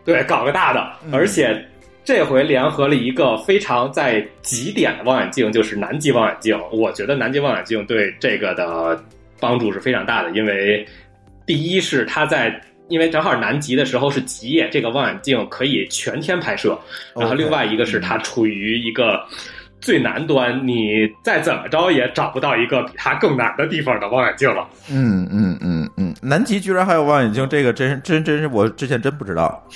[0.04, 1.66] 对，搞个大的，而且。
[2.12, 6.61] 这回联合了一个非常在极点的望远镜，就是南极望远镜。
[6.73, 9.01] 我觉得南极望远镜对这个的
[9.38, 10.85] 帮助是非常大的，因为
[11.46, 16.77] 第一是它在，因为正好南极的时候是极夜，这个望远镜可以全天拍摄。
[17.14, 19.25] 然后另外一个是它处于一个
[19.81, 24.68] 最南端，你再怎么着也找不到一个比它更南的地方的望远镜了。
[24.90, 29.64] 嗯嗯嗯嗯，南极居然还有望远镜，这个真真真是我之前真不知道。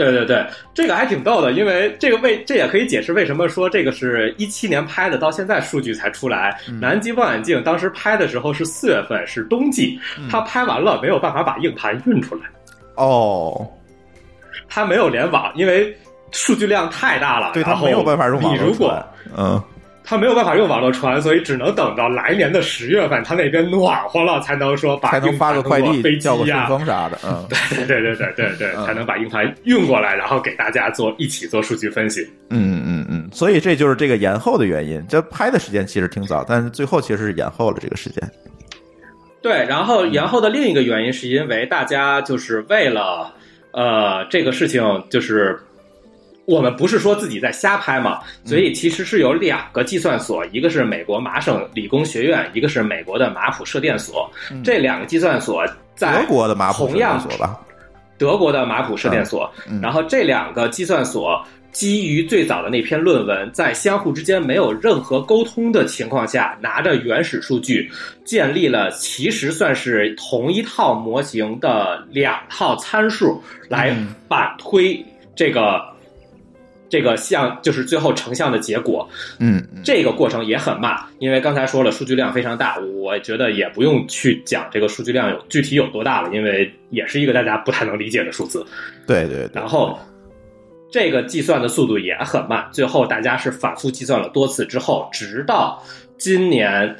[0.00, 6.58] 对对对，这个还挺逗的，因为这个为这也可以解释为什么说这个是一七年拍的，到现在数据才出来。
[6.80, 12.42] 南极望远镜当时拍的时候是四月份，是冬季，它拍完了没有办法把硬盘运出来。
[12.94, 13.70] 哦，
[14.68, 15.94] 它没有联网，因为
[16.30, 19.04] 数据量太大了，对它没有办法用网你如果
[19.36, 19.62] 嗯，
[20.10, 27.16] 他没有办法用网络传，所以只能等到来年的十月份，他那边暖和了，才能说把才能发个快递、飞机叫个顺呀，丰啥的。
[27.24, 27.46] 嗯，
[27.86, 32.28] 对对对对对对，嗯才能把硬盘运过来，然后给大家做一起做数据分析。
[32.48, 35.00] 嗯嗯嗯，所以这就是这个延后的原因。
[35.08, 38.28] 这拍的时间其实挺早，但是最后其实是延后了这个时间。
[39.40, 43.32] 对，然后延后的另一个原因是因为大家就是为了
[43.70, 45.56] 呃这个事情，就是
[46.50, 54.28] 我们不是说自己在瞎拍嘛，所以其实是有两个计算所，一个是美国麻省理工学院，一个是美国的马普射电所。
[54.64, 57.60] 这两个计算所在德国的马普射同样电所吧？
[58.18, 67.88] 德国的马普射电所，嗯然后这两个计算所基于最早的那篇论文，在相互之间没有任何沟通的情况下，拿着原始数据
[68.24, 75.00] 建立了其实算是同一套模型的两套参数来嗯反推
[75.36, 75.88] 这个。
[76.90, 88.66] 这个像就是最后成像的结果，嗯嗯这个过程也很慢，因为刚才说了数据量非常大，我觉得也不用去讲这个数据量有具体有多大了，因为也是一个大家不太能理解的数字。
[89.06, 89.66] 对对对然。
[89.66, 89.96] 后
[90.90, 95.80] 这个计算的速度也很慢，最后大家是反复计算了多次之后，直到
[96.18, 96.96] 今年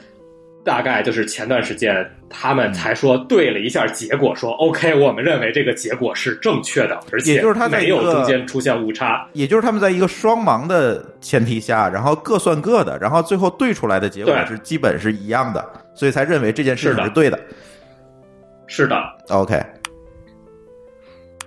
[0.65, 9.27] 大概就是前段时间，他们才说对了一下结果，说 OK，我们认为这个结果是正确的，而且也就是他在没有中间出现误差。
[9.33, 17.41] 也就是他们在一个双盲的前提下，然后各算各的，然后最后对出来的结果是基本是一样的，所以才认为这件事是的情是对的。
[18.67, 18.97] 是的
[19.31, 19.61] ，OK，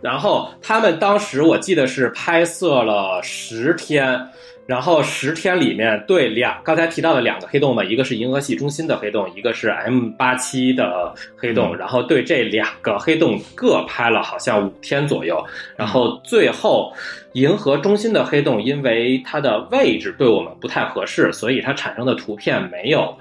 [0.04, 4.20] 然后他们当时我记得是拍摄了十天，
[4.68, 15.42] 然后十天里面对两刚才提到的两个黑洞嘛，一个是银河系中心的黑洞，一个是 M 八七的黑洞，然后对这两个黑洞各拍了好像五天左右，
[15.78, 16.94] 然后最后
[17.32, 23.16] 银河中心的黑洞因为它的位置对我们不太合适，所以它产生的图片没有。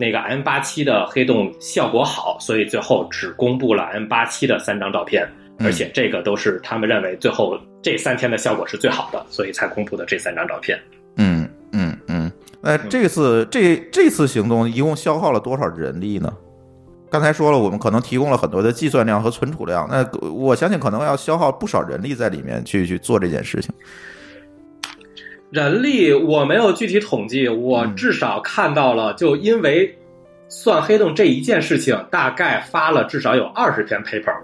[0.00, 10.78] 那个 M 八七的黑洞效果好，所以最后只公布了 M 八七的三张照片，嗯而且这个都是他们认为最后这三天的效果是最好的，所以才公布的这三张照片。
[11.16, 12.30] 嗯嗯嗯。
[12.60, 16.32] 那这次这这次行动一共消耗了多少人力呢？
[17.10, 23.72] 刚才说了，我们可能提供了很多的计算量和存储量，那我相信可能要消耗不少人力在里面去去做这件事情。
[25.50, 29.96] 人力我没有具体统计，我嗯至少看到了，就因为
[30.48, 34.34] 算黑洞这一件事情，大概发了至少有二十篇 paper，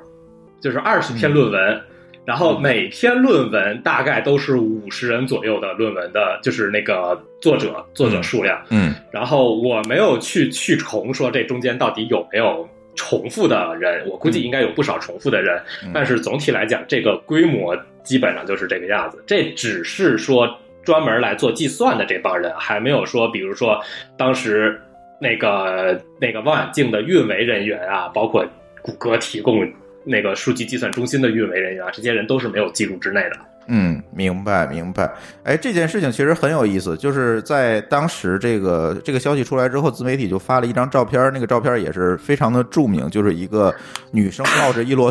[0.64, 1.78] 就是二十篇论文。
[2.26, 8.58] 然后每篇论文大概都是五十人左右的论文的，就是那个作者作者数量。
[8.70, 19.22] 嗯然后我没有去去重说这中间到底有没有重复的人，我估计应该有不少重复的人，嗯但是总体来讲，这个规模基本上就是这个样子。
[19.26, 20.48] 这只是说
[20.82, 23.78] 专门来做计算的这帮人，还没有说，比如说
[24.16, 24.80] 当时
[25.20, 28.46] 那个那个望远镜的运维人员啊，包括
[28.80, 29.70] 谷歌提供
[30.04, 33.36] 那个数据计算中心的运维人员啊，这些人都是没有记录之内的。
[33.66, 35.10] 嗯，明白明白。
[35.42, 43.74] 哎，这件事情其实很有意思，就是在当时这个这个消息出来之后，自媒体就发了一张照片，那个照片也是非常的著名，就是一个
[44.10, 45.10] 女生抱着一摞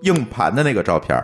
[0.00, 1.22] 硬盘的那个照片。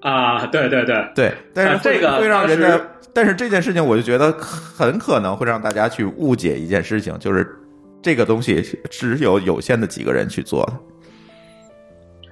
[0.00, 2.80] 啊，对对对，对，但是这个会让人家，
[3.12, 7.46] 但是这件事情我就觉得很可能会让大家去误解一件事情，就是
[8.02, 10.72] 这个东西只有有限的几个人去做的。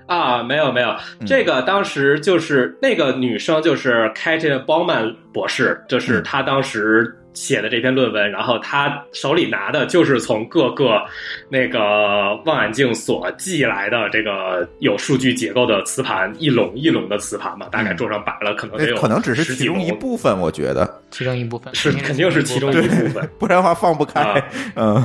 [0.06, 0.94] 啊，没有没有，
[1.26, 6.22] 这个当时就是那个女生，就是 Katie Bauman 博士，就是嗯。
[6.22, 11.02] 她当时写的这篇论文，然后她手里拿的就是从各个
[11.48, 23.28] 那个望远镜所寄来的这个有数据结构的磁盘，一笼一笼的磁盘嘛，大概桌上摆了可能得有那可能只是其中一部分，我觉得，其中一部分是肯定是其中一部分。
[23.38, 24.42] 不然的话放不开啊。
[24.76, 25.04] 嗯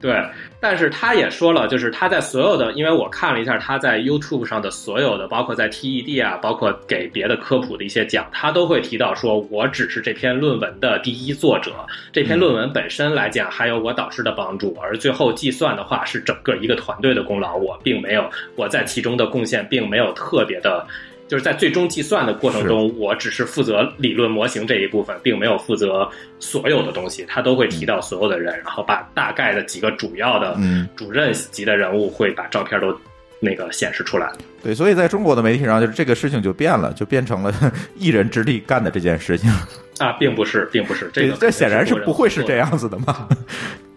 [0.00, 0.24] 对，
[0.60, 11.72] 但是他也说了，就是他在所有的，因为我看了一下他在 YouTube 上的所有的，包括在 TED 啊，包括给别的科普的一些讲，他都会提到说，我只是这篇论文的第一作者，
[12.12, 20.86] 这篇论文本身来讲还有我导师的帮助，而最后计算的话是整个一个团队的功劳，我并没有我在其中的贡献并没有特别的。
[21.28, 26.08] 就是在最终计算的过程中，我只是负责理论模型这一部分，并没有负责
[26.40, 27.24] 所有的东西。
[27.28, 32.98] 他都会提到所有的人，然后把大概的几个主要的嗯，主任级的人物会把照片都
[33.40, 34.32] 那个显示出来。
[34.62, 37.54] 对，所以在中国的媒体上，就是这个事情就变了，就变成了
[37.94, 39.50] 一人之力干的这件事情。
[39.98, 42.68] 啊，并不是，并不是这个，这显然是不会是这样。
[42.70, 43.28] 样子的嘛。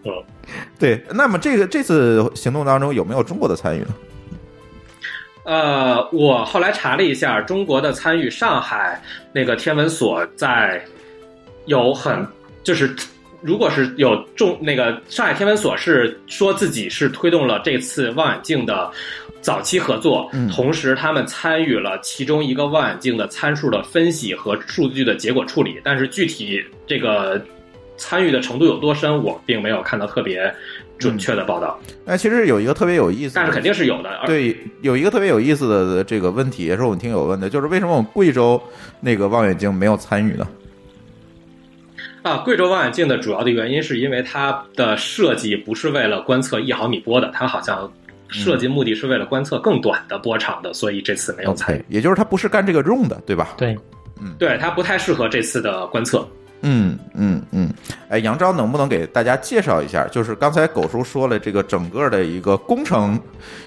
[0.04, 0.12] 嗯，
[0.78, 1.02] 对。
[1.14, 3.88] 那么这个这次行动当中有没有中国的参与呢？
[5.44, 10.84] 呃，我后来查了一下，中国的参与，上海那个天文所在
[11.66, 12.26] 有很
[12.62, 12.94] 就是
[13.40, 18.88] 如果是有重那个上海天文所是说自己是推动了这次望远镜的
[19.40, 27.44] 早期合作，嗯同时他们参与了其中一个望远镜的参数的分析和数据的结果处理，但是具体这个
[28.02, 30.52] 参与的程度有多深，我并没有看到特别
[30.98, 34.10] 准确的报道，那其实有一个特别有意思，但是肯定是有的。
[34.10, 38.60] 而对，有一个特别有意思的这个问题，也是我们听友问的，就是为什么我们贵州
[39.00, 40.48] 那个望远镜没有参与呢？
[42.22, 47.88] 啊，贵州望远镜的主要的原因是因为它的设计不是为了观测一毫米波的，它好像
[48.28, 51.84] 设计目的是为了观测更短的波长的，所以这次没有参与。
[51.88, 53.54] 也就是它不是干这个用的，对吧？
[53.56, 53.76] 对，
[54.20, 56.26] 嗯对，它不太适合这次的观测。
[56.62, 57.68] 嗯嗯嗯，
[58.08, 60.06] 哎，杨昭能不能给大家介绍一下？
[60.08, 63.18] 就是刚才狗叔说了这个整个的一个工程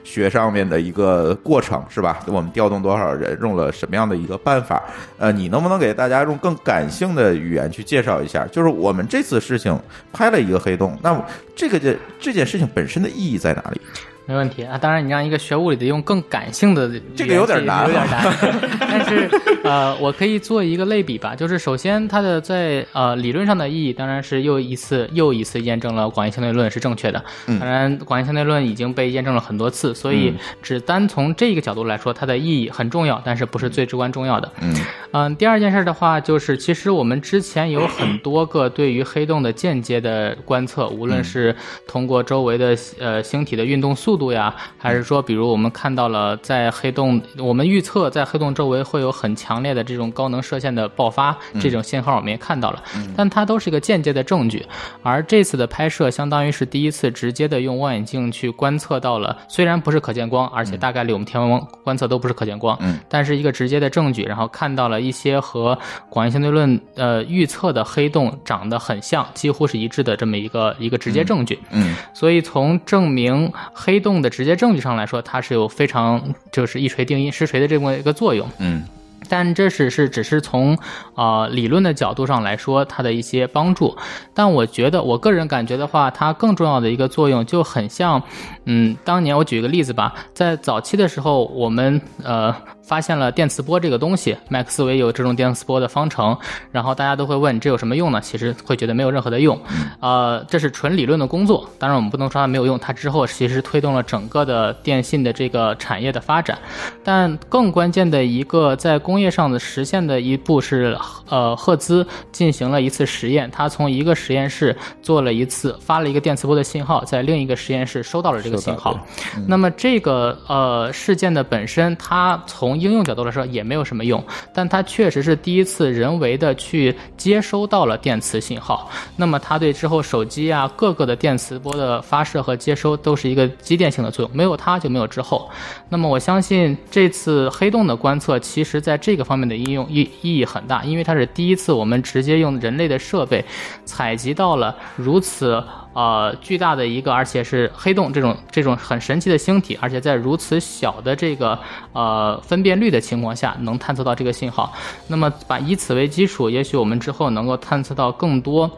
[0.03, 2.19] 学上面的一个过程，是吧？
[2.27, 4.81] 我们调动多少人，用了什么样的一个办法？
[5.17, 8.47] 呃，你能不能给大家用更感性的语言去介绍一下？
[8.51, 9.77] 就是我们这次事情
[10.13, 11.23] 拍了一个黑洞，那么
[11.55, 13.81] 这个这这件事情本身的意义在哪里？
[14.25, 14.77] 没问题啊。
[14.77, 18.33] 当然，你让一个学物理的用更感性的这个有点难啊有点难。
[18.79, 19.29] 但是
[19.63, 27.23] 呃，我可以做一个类比吧，就是首先它的在呃理论上的意义，当然是又一次又一次验证了广义相对论是正确的。
[27.47, 34.51] 嗯当然，广义相对论已经被验证了很多次，所以嗯只单从这个角度来说，它的意义很重要，但是不是最至关重要的。
[34.61, 34.73] 嗯
[35.11, 41.55] 嗯，第二件事的话，就是其实我们之前有很多个对于黑洞的间接的观测，无论是
[41.87, 52.83] 通过周围的呃星体的运动速度呀，还是说，比如我们看到了在黑洞，我们预测在黑洞周围会有很强烈的这种高能射线的爆发，这种信号我们也看到了，
[53.15, 54.65] 但它都是一个间接的证据。
[55.03, 65.77] 而这次的拍摄，相当于是第一次直接的用望远镜去观测到了，虽然不是可见光，而且大概率我们天文光观测都不是可见光，嗯，但是一个直接的证据，然后看到了一些和
[66.09, 71.59] 广义相对论呃预测的黑洞长得很像，几乎是一致的这么一个一个直接证据。
[71.71, 71.95] 嗯。
[72.13, 78.47] 所以从证明黑洞的直接证据上来说，它是有非常就是一锤定音实锤的这么一个作用。
[78.59, 78.83] 嗯
[79.27, 80.77] 但这只是只是从
[81.15, 83.97] 呃理论的角度上来说它的一些帮助，
[84.35, 88.21] 但我觉得我个人感觉的话，它更重要的一个作用就很像，
[88.65, 92.55] 嗯，当年我举一个例子吧，在早期的时候，我们呃
[92.85, 96.37] 发现了电磁波这个东西，麦克斯韦有这种电磁波的方程，
[96.71, 98.21] 然后大家都会问这有什么用呢？
[98.21, 99.59] 其实会觉得没有任何的用，
[99.99, 106.57] 呃，这是纯理论的工作，当然我们不能说它没有用，它之后其实推动了整个的电信的这个产业的发展，
[107.03, 110.97] 但更关键的一个在工业上的实现的一步是，
[111.29, 118.99] 呃，赫兹进行了一次实验，他从一个实验室做了一次发了一个电磁波的信号，在另一个实验室收到了这个信号。
[119.47, 124.23] 那么这个呃事件的本身，它从应用角度来说也没有什么用，
[124.53, 128.89] 但它确实是第一次人为的去接收到了电磁信号。
[129.15, 135.49] 那么它对之后手机啊各个的电磁波的发射和接收都是一个积电性的作用，没有它就没有之后。
[135.89, 143.43] 那么我相信这次黑洞的观测，其实在这个方面的应用意意义很大，因为它是第一次我们直接用人类的设备
[143.85, 145.63] 采集到了如此
[145.95, 151.57] 呃巨大的一个，而且是黑洞这种这种很神奇的星体，而且在如此小的这个
[151.93, 154.71] 呃分辨率的情况下，能探测到这个信号。
[155.07, 158.69] 那么把以此为基础，也许我们之后能够探测到更多。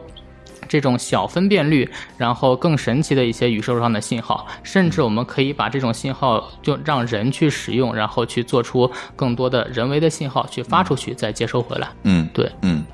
[0.68, 1.88] 这种小分辨率，
[2.18, 11.88] 然后更神奇的一些宇宙上的信号，甚至我们可以把这种信号就让人去使用，然后去做出更多的人为的信号去发出去，再接收回来。
[12.02, 12.84] 嗯对，嗯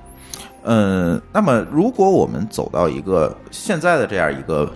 [0.65, 4.71] 嗯，那么如果我们走到一个现在的这样一个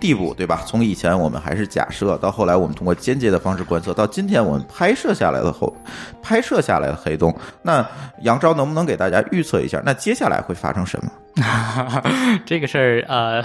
[0.00, 0.62] 地步，对吧？
[0.66, 5.72] 从以前我们还是假设，到后来我们通过间接的方式观测，到今天我们拍摄下来的后
[6.20, 7.86] 拍摄下来的黑洞，那
[8.22, 11.10] 杨昭能不能给大家预测一下，那接下来会发生什么？
[12.44, 13.44] 这个事儿，呃，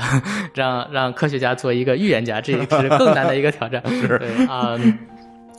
[0.56, 2.66] 让让科学家做一个预言家，这是
[2.98, 3.82] 更难的一个挑战。
[3.86, 4.76] 对啊。
[4.80, 4.98] 嗯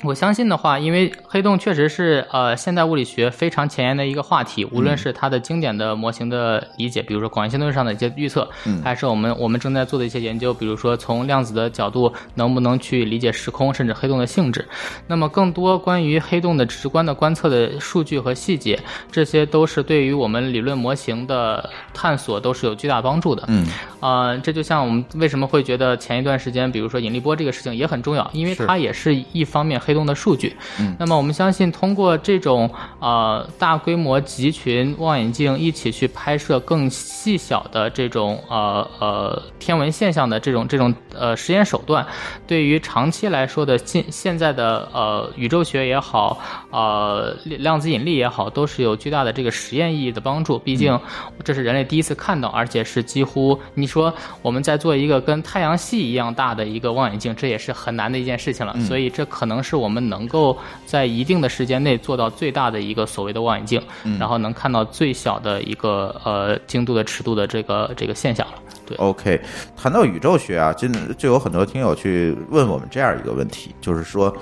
[0.05, 14.67] 我相信的话，因为黑洞确实是呃现代物理学非常前沿的一个话题，无论是它的经典的模型的理解，比如说广义相对论上的一些预测，嗯还是我们我们正在做的一些研究，比如说从量子的角度能不能去理解时空，甚至黑洞的性质。
[15.09, 18.79] 那么更多关于黑洞的直观的观测的数据和细节，
[19.11, 23.43] 这些都是对于我们理论模型的探索都是有巨大帮助的。
[23.49, 23.67] 嗯
[24.01, 30.55] 呃，这就像我们为什么会觉得前一段时间，比如说引力波这个事情也很重要，因为它也是一方面黑洞的数据。
[30.79, 32.71] 嗯，那么我们相信，通过这种
[33.01, 42.07] 呃大规模集群望远镜一起去拍摄更细小的这种呃呃天文现象的这种这种呃实验手段，
[42.47, 46.39] 对于长期来说的现现在的呃宇宙学也好，
[46.71, 50.59] 呃量子引力也好，都是有巨大的这个实验意义的帮助。
[50.59, 51.01] 毕竟
[51.43, 54.13] 这是人类第一次看到，而且是几乎你说
[54.43, 58.79] 我们在做一个跟太阳系一样大的一个望远镜，这也是很难的一件事情了。
[58.81, 63.81] 所以这可能是我们能够在一定的时间内做到最大的一个所谓的望远镜，
[64.19, 68.55] 然后能看到最小的一个呃精度的尺度的这个这个现象了。
[68.87, 69.41] 对，OK，
[69.77, 74.35] 谈到宇宙学啊，真的就有很多听友去问我们这样一个问题，就是说，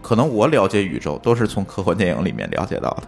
[0.00, 3.02] 可能我了解宇宙都是从科幻电影里面了解到的。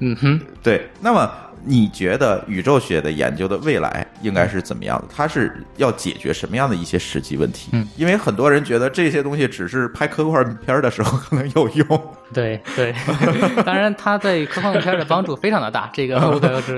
[0.00, 1.30] 嗯哼，对，那么
[1.64, 5.04] 你觉得宇宙学的研究的未来应该是怎么样的？
[5.14, 7.68] 它是要解决什么样的一些实际问题？
[7.72, 12.14] 嗯，因为很多人觉得这些东西只是拍科幻片的时候可能有用。
[12.32, 12.92] 对 对，
[13.64, 16.14] 当然它对科幻片的帮助非常的大， 这个。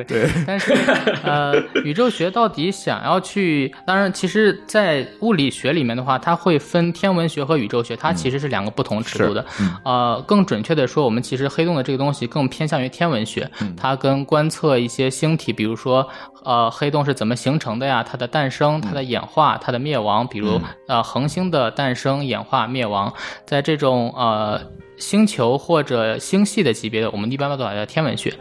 [0.06, 0.74] 对，但是
[1.22, 1.54] 呃，
[1.84, 9.46] 宇宙学到底想要去，当然，其实，在物理学里面的话，它会分天文学和宇宙学，它其实是两个不同尺度的。
[9.84, 16.08] 呃，更准确的说，我们其实黑洞的这个东西更偏向于天文学，它跟观测一些星体，比如说
[16.46, 23.12] 呃黑洞是怎么形成的呀，它的诞生、它的演化、它的灭亡，比如呃恒星的诞生、演化、灭亡，
[23.44, 24.58] 在这种呃。
[24.98, 28.32] 星球或者星系的级别的，我们一般把它叫天文学。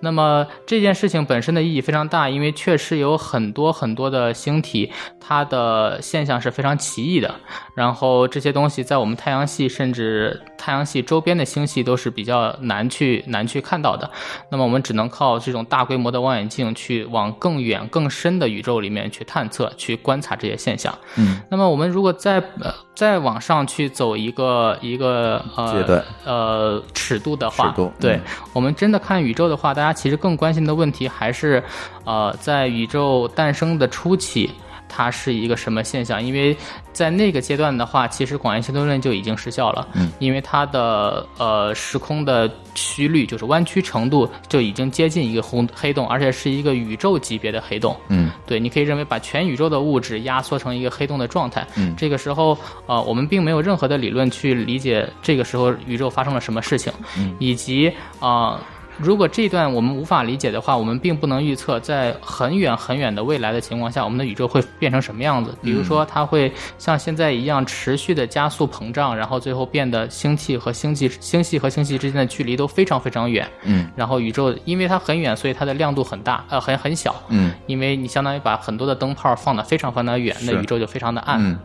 [0.00, 7.34] 那么这件事情本身的意义非常大，因为确实有很多很多的星体，它的现象是非常奇异的。
[7.74, 14.10] 然后这些东西在我们太阳系甚至太阳系周边的星系都是比较难去难去看到的。
[14.50, 20.96] 那么我们只能靠这种大规模的望远镜去往更远更深的宇宙里面去探测、去观察这些现象。
[21.16, 28.20] 嗯，那么我们如果再呃再往上去走一个一个呃阶段呃尺度的话，尺度对、嗯
[28.52, 31.62] 我们真的看宇宙的话，大家其实更关心的问题还是
[32.04, 34.50] 呃在宇宙诞生的初期。
[34.94, 36.22] 它是一个什么现象？
[36.22, 36.54] 因为
[36.92, 39.88] 在那个阶段的话，其实广义相对论就已经失效了。
[39.94, 47.96] 嗯，因为它的呃时空的曲率，就是弯曲程度，就已经接近一个红黑洞，而且是一个宇宙级别的黑洞。
[48.08, 51.66] 嗯对，你可以认为把全宇宙的物质压缩成一个黑洞的状态。
[51.76, 57.88] 嗯这个时候，呃，我们并没有任何的理论去理解这个时候宇宙发生了什么事情，嗯以及
[58.20, 58.28] 啊。
[58.52, 58.60] 呃
[58.98, 65.54] 如果这段我们无法理解的话，我们并不能预测在很远很远的未来的情况下，我们的宇宙会变成什么样子。
[65.62, 73.48] 比如说，它会像现在一样持续的加速膨胀，然后最后变得星系和星系、星系和星系之间的距离都非常非常远。
[73.64, 77.14] 嗯然后宇宙因为它很远，所以它的亮度很大，呃，很很小。
[77.28, 81.42] 嗯因为你相当于把很多的灯泡放得非常非常远，那宇宙就非常的暗。
[81.42, 81.58] 嗯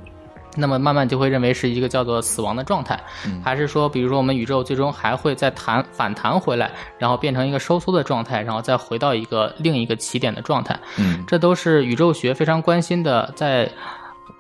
[0.58, 3.00] 那么慢慢就会认为是一个叫做死亡的状态，
[3.44, 13.70] 还是说，比如说我们宇宙最终还会再弹反弹回来，然后变成一个收缩的状态，然后再回到一个另一个起点的状态，嗯这都是宇宙学非常关心的，在。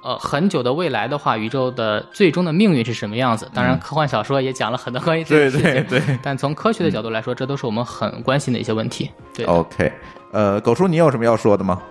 [0.03, 3.49] 呃，很久的未来的话，宇宙的最终的命运是什么样子？
[3.53, 5.83] 当然，科幻小说也讲了很多关于这对个事情。
[5.85, 9.09] 对对但从科学的角度来说，这都是我们很关心的一些问题。
[9.33, 9.91] 对，，OK，
[10.31, 11.81] 呃，狗叔，你有什么要说的吗？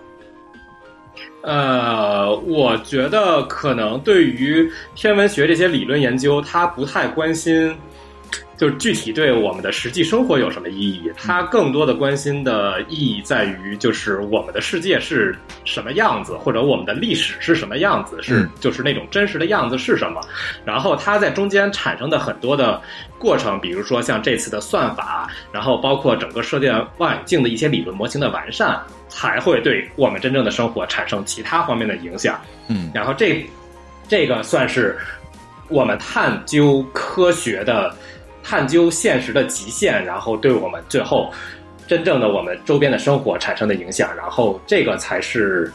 [1.46, 7.72] 呃，我觉得可能对于天文学这些理论研究，他不太关心，
[8.56, 11.08] 就是具体对我们的实际生活有什么意义。
[11.16, 20.20] 他更多的关心的意义在于，就是我们的世界是什么样子，或者我们的历史是什么样子，是嗯就是那种真实的样子是什么。
[20.64, 22.82] 然后它在中间产生的很多的
[23.20, 28.82] 过程，比如说像这次的算法，然后包括整个射电望远镜的一些理论模型的完善，
[29.16, 32.38] 才会对我们真正的生活产生其他方面的影响。
[32.68, 33.42] 嗯然后这
[34.06, 34.94] 这个算是
[35.68, 37.96] 我们探究科学的、
[38.42, 41.32] 探究现实的极限，然后对我们最后
[41.86, 45.72] 真正的我们周边的生活产生的影响，然后这个才是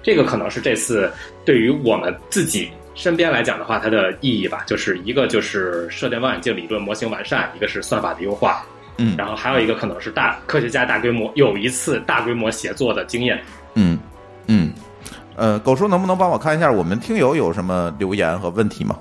[0.00, 1.12] 这个可能是这次
[1.44, 2.70] 对于我们自己。
[2.94, 8.66] 身边来讲的话，它的意义吧，就是一个就是射电望远镜理论模型完善，一个是算法的优化，
[8.98, 13.40] 嗯然后还有一个可能是大科学家大规模有一次大规模协作的经验。
[13.74, 13.98] 嗯
[14.48, 14.72] 嗯，
[15.36, 18.98] 呃，狗叔能不能帮我看一下我们听友有什么留言和问题吗？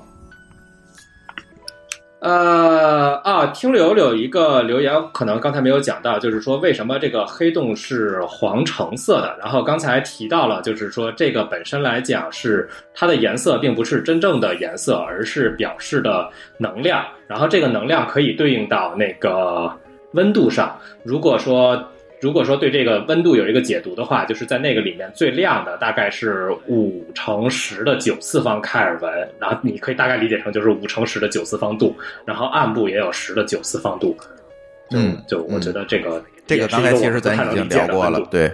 [2.19, 9.37] 呃啊，听友有一个留言，可能刚才没有讲到，就是说为什么这个黑洞是黄橙色的？
[9.39, 16.27] 然后刚才提到了，就是说这个本身来讲是它的颜色并不是真正的颜色，而是表示的
[16.57, 17.05] 能量。
[17.27, 19.71] 然后这个能量可以对应到那个
[20.13, 20.77] 温度上。
[21.03, 21.81] 如果说
[22.19, 31.95] 如果说对这个温度有一个解读的话，就是在那个里面最亮的大概是五乘十的九次方开尔文，然后你可以大概理解成就是五乘十的九次方度，
[32.25, 34.17] 然后暗部也有十的九次方度。
[34.91, 38.51] 嗯，就我觉得这个这个刚才其实咱已经聊过了，对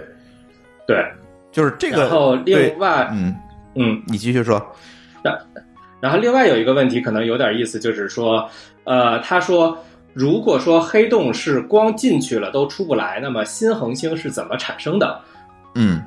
[0.86, 1.02] 对，
[1.50, 2.02] 就是这个。
[2.02, 3.34] 然后另外，嗯
[3.76, 4.60] 嗯，你继续说。
[5.22, 5.38] 然
[6.00, 8.46] 然后另外有一个问题可能有点意思，就是说，
[8.84, 9.82] 呃，他说。
[10.14, 15.20] 如果说黑洞是光进去了都出不来，那么新恒星是怎么产生的？
[15.74, 16.00] 嗯，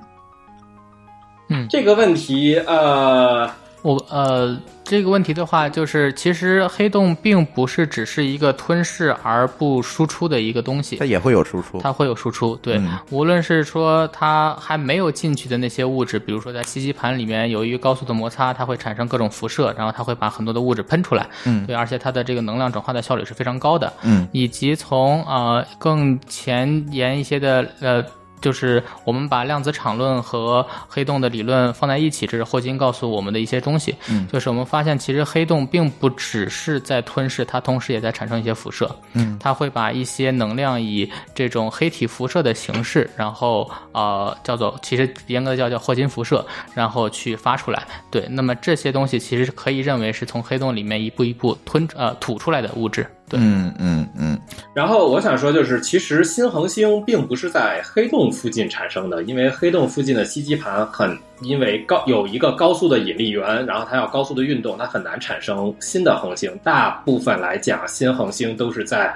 [1.49, 3.51] 嗯，这个问题，呃，
[3.87, 12.53] 我呃，这个问题的话，就是其实黑洞并不是只是一个吞噬而不输出的一个东西，它也会有输出，它会有输出。
[12.57, 12.81] 对，
[13.11, 21.25] 无论是说它还没有进去的那些物质，比如说在吸积盘里面，由于高速的摩擦，它会产生各种辐射，然后它会把很多的物质喷出来。
[21.45, 23.93] 嗯，对，而且它的这个能量转化的效率是非常高的。
[24.03, 28.03] 嗯，以及从呃更前沿一些的呃。
[28.41, 33.95] 就是我们把量子场论和黑洞的理论放在一起，这是霍金告诉我们的一些东西。
[34.09, 38.89] 嗯，就是我们发现，其实黑洞并不只是在吞噬，它同时也在产生一些辐射。
[39.13, 47.87] 嗯，它会把一些能量以这种黑体辐射的形式，然后呃叫做其实严格的叫叫霍金辐射，然后去发出来。
[48.11, 53.09] 对，那么这些东西其实可以认为是从黑洞里面一步一步吞呃吐出来的物质。
[53.33, 54.39] 嗯嗯嗯，
[54.73, 66.49] 然后我想说，就是其实新恒星并不是在黑洞附近产生的，因为黑洞附近的吸积盘很，因为高有一个高速的引力源，然后它要高速的运动，它很难产生新的恒星。
[66.63, 69.13] 大部分来讲，新恒星都是在，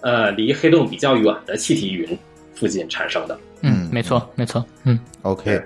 [0.00, 2.18] 呃，离黑洞比较远的气体云
[2.54, 3.38] 附近产生的。
[3.60, 4.64] 嗯，没错，没错。
[4.82, 5.62] 嗯，OK。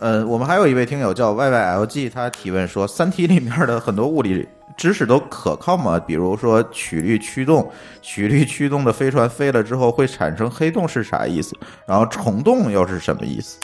[0.00, 4.46] 呃，我们还有一位听友叫 YYLG，他提问说，《三体》里面的很多物理。
[4.76, 5.98] 知识都可靠吗？
[5.98, 7.72] 比如说曲率驱动，
[8.02, 11.56] 曲率驱动的飞船飞了之后会产生黑洞是啥意思？
[11.86, 13.58] 然后虫洞又是什么意思？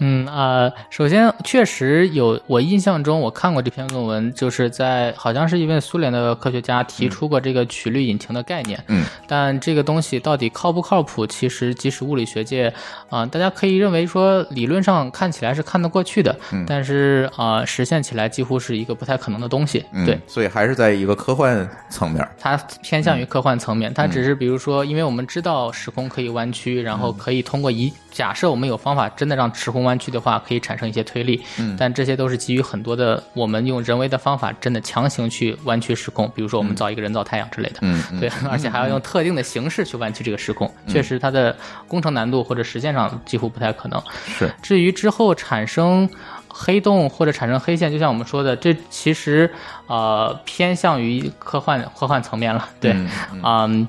[0.00, 8.78] 嗯啊，首先确实有，我印象中我看过这篇论文，就是在好像是一位苏联的科学家提出过这个曲率引擎的概念。
[8.86, 11.26] 嗯，但这个东西到底靠不靠谱？
[11.26, 12.72] 其实即使物理学界
[13.10, 19.84] 啊，大家可以认为说理论上看起来是看得过去的，但是啊，实现起来几乎是一个不太可能的东西。
[20.06, 22.26] 对，所以还是在一个科幻层面。
[22.38, 29.87] 它偏向于科幻层面，它只是比如说，因为我们知道时空可以弯曲，然后可以通过一假设我们有方法真的让时空。
[29.88, 41.56] 弯曲的话可以产生一些推力，嗯，但这些都是基于很多的我们用人为的方法真的强行去弯曲时空，比如说我们造一个人造太阳之类的，嗯，对，而且还要用特定的形式去弯曲这个时空，确实它的
[41.88, 44.00] 工程难度或者实现上几乎不太可能。
[44.26, 46.08] 是，至于之后产生
[46.46, 49.50] 黑洞或者产生黑线，就像我们说的，这其实
[49.86, 52.94] 呃偏向于科幻科幻层面了，对，
[53.42, 53.88] 嗯。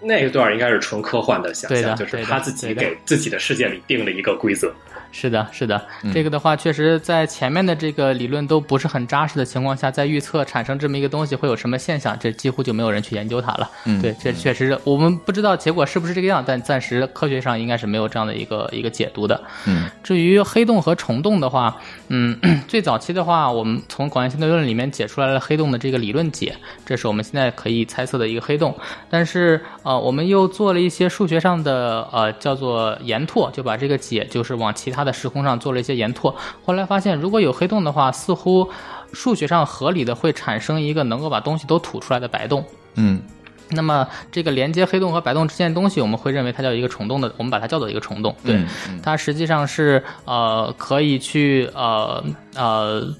[0.00, 4.72] 那一段应该是纯科幻的想象，就是他自己给自己的世界里定了一个规则。
[5.10, 5.80] 是的，是的，
[6.12, 13.70] 这个的话，确实在前面的这个理论都不是很扎实的情况下，在预测产生这么一个东西会有什么现象，这几乎就没有人去研究它了。
[13.86, 19.42] 嗯，对，这确实我们不知道结果是不是这个样，但暂时科学上应该是没有这样的一个一个解读的。
[19.66, 22.38] 嗯，至于黑洞和虫洞的话，嗯，
[22.68, 26.54] 最早期的话，我们从广义相对论里面解出来了黑洞的这个理论解，
[26.84, 28.76] 这是我们现在可以猜测的一个黑洞。
[29.08, 34.97] 但是呃，我们又做了一些数学上的呃叫做延拓，就把这个解就是往其他。
[34.98, 36.34] 它的时空上做了一些延拓，
[36.64, 38.68] 后来发现，如果有黑洞的话，似乎
[39.12, 42.64] 数学上合理的会产生一个能够把东西都吐出来的白洞。
[42.96, 43.22] 嗯，
[43.70, 48.34] 那么这个连接黑洞和白洞之间的东西，我们会认为它叫一个虫洞的，我们把它叫做一个虫洞。
[48.44, 48.60] 对，
[49.00, 52.24] 它实际上是呃可以去呃
[52.56, 53.14] 呃。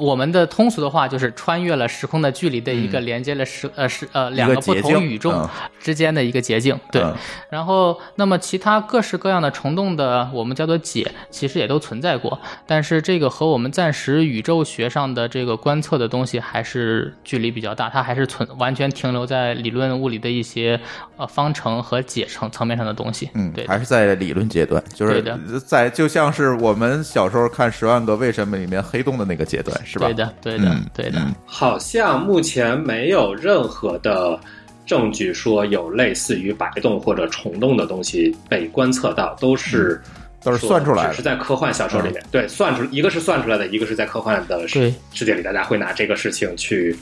[0.00, 5.48] 我们的通俗的话就是穿越了时空的距离的一个连接了时呃时呃两个不同宇宙
[5.78, 7.04] 之间的一个捷径，对。
[7.50, 12.40] 然后，那么其他各式各样的虫洞的，我们叫做解，其实也都存在过。
[12.66, 20.80] 但是这个和我们暂时宇宙学上的这个观测的东西还是距离比较大，它还是存完全停留在理论物理的一些
[21.16, 23.28] 呃方程和解层层面上的东西。
[23.34, 25.22] 嗯，对，还是在理论阶段，就是
[25.66, 29.78] 在就像是我们小时候看《十万个为什么》里面黑洞的那个阶段。
[29.98, 31.20] 对的，对的，对的。
[31.44, 34.38] 好像目前没有任何的
[34.86, 40.00] 证据说有类似于白洞或者虫洞的东西被观测到，都是
[40.42, 42.22] 都是算出来的，是在科幻小说里面。
[42.30, 46.96] 对，算出一个是算出来的，一个是在科幻的世世界里，大家会拿这个事情去。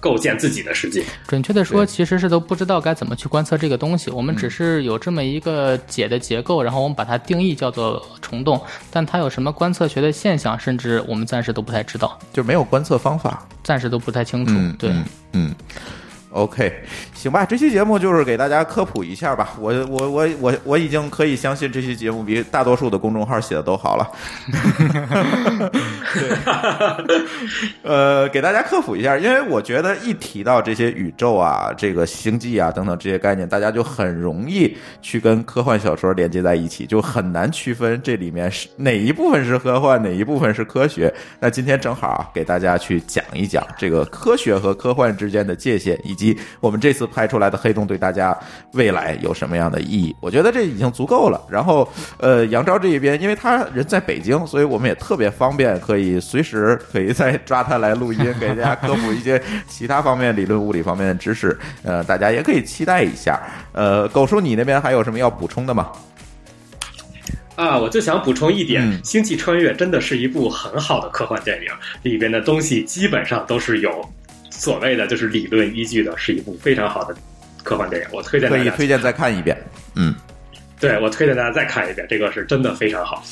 [0.00, 1.04] 构建自己的世界。
[1.26, 4.10] 准确的说，其实是都不知道该怎么去观测这个东西。
[4.10, 14.52] 我们只是有这么一个解的结构，然后我们把它定义叫做虫洞，但它有什么观测学的现象，甚至我们暂时都不太知道，就没有观测方法，暂时都不太清楚。
[14.78, 14.92] 对，
[15.32, 15.54] 嗯。
[16.30, 16.84] OK，
[17.18, 19.50] 行吧，这期节目就是给大家科普一下吧。
[19.58, 24.08] 我我我我我已经可以相信这期节目比大多数的公众号写的都好了。
[27.08, 27.20] 对，
[27.82, 41.12] 呃，给大家科普一下，因为我觉得一提到这些宇宙啊、这个星际啊等等这些概念，大家就很容易去跟科幻小说连接在一起，就很难区分这里面是哪一部分是科幻，哪一部分是科学。
[41.40, 47.07] 那今天正好，给大家去讲一讲这个科学和科幻之间的界限，以及我们这次。
[47.08, 48.36] 拍出来的黑洞对大家
[48.72, 50.14] 未来有什么样的意义？
[50.20, 51.40] 我觉得这已经足够了。
[51.50, 51.88] 然后，
[52.18, 61.58] 呃，杨昭这一边，因为他人在北京，所以我们也特别方便，可以随时可以再抓他来录音，给大家科普一些其他方面理论物理方面的知识。
[61.82, 63.40] 呃，大家也可以期待一下。
[63.72, 65.90] 呃，狗叔，你那边还有什么要补充的吗？
[67.56, 71.68] 啊，我就想补充一点，《星际穿越》真的是一部很好的科幻电影，
[72.02, 74.08] 里边的东西基本上都是有。
[74.58, 77.14] 所谓的就是理论依据的，是一部非常好的
[77.62, 79.56] 科幻电影，我推荐可以推荐再看一遍。
[79.94, 80.14] 嗯，
[80.80, 83.22] 对我推荐大家再看一遍，这个是真的非常好。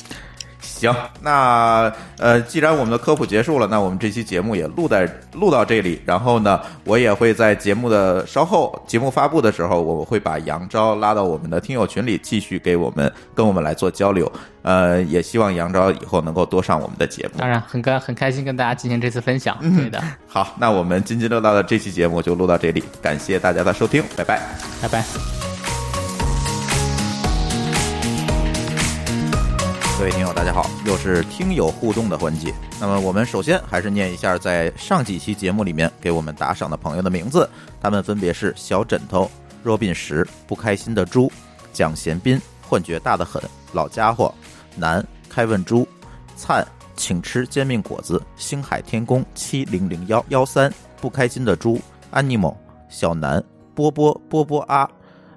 [0.59, 6.01] 行，那呃，既然我们的科普结束了，那我们这期节目也录在录到这里。
[6.05, 14.31] 然后呢，我也会在节目的稍后节目发布的时候，我会把杨昭拉到我们的听友群里，继续给我们跟我们来做交流。
[14.63, 17.39] 呃，也希望杨昭以后能够多上我们的节目。
[17.39, 19.57] 当然，很开很开心跟大家进行这次分享。
[19.77, 20.03] 对的。
[20.27, 24.41] 好，那我们津津乐道的这期节目就录到这里，感谢大家的收听，拜拜，
[24.81, 25.36] 拜拜。
[29.97, 32.53] 各位听友，大家好，又是听友互动的环节。
[32.79, 37.49] 那么，我们首先还是念一下在上几期节目里面给我们打赏的朋友的名字，
[37.81, 39.27] 他们分别是小枕头、
[39.63, 41.31] 若斌石、不开心的猪、
[41.73, 43.41] 蒋贤斌、幻觉大的很、
[43.73, 44.31] 老家伙、
[44.75, 45.85] 南、开问猪、
[46.35, 46.63] 灿、
[46.95, 50.71] 请吃煎饼果子、星海天宫七零零幺幺三、
[51.01, 51.81] 不开心的猪、
[52.11, 52.55] 安妮某、
[52.87, 53.43] 小南、
[53.73, 54.87] 波波波波啊、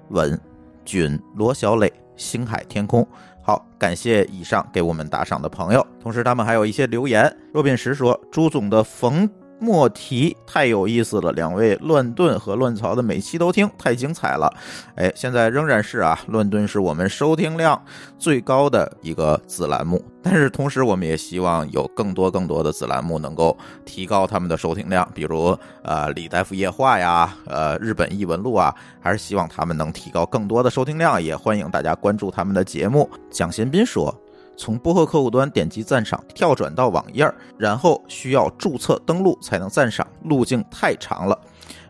[0.09, 0.39] 稳、
[0.85, 3.05] 菌、罗小磊、星海天空。
[3.43, 7.35] 好，感谢以上给我们打赏的朋友，同时他们还有一些留言。
[7.51, 9.27] 若变石说：“朱总的冯。”
[9.63, 14.51] 莫提太有意思了，两位乱炖和乱曹的每期都听，太精彩了。
[14.95, 17.79] 哎，现在仍然是啊，乱炖是我们收听量
[18.17, 23.55] 最高的一个子栏目，但是同时我们也希望有更多更多的子栏目能够
[23.85, 33.07] 提高他们的收听量，比如呃李大夫夜话呀，呃日本异闻录啊，还是希望他们能提高更多的收听量，也欢迎大家关注他们的节目。
[33.29, 34.11] 蒋贤斌说。
[34.57, 41.37] 从播客客户端点击赞赏，跳转到网页，然后需要注册登录才能赞赏，路径太长了。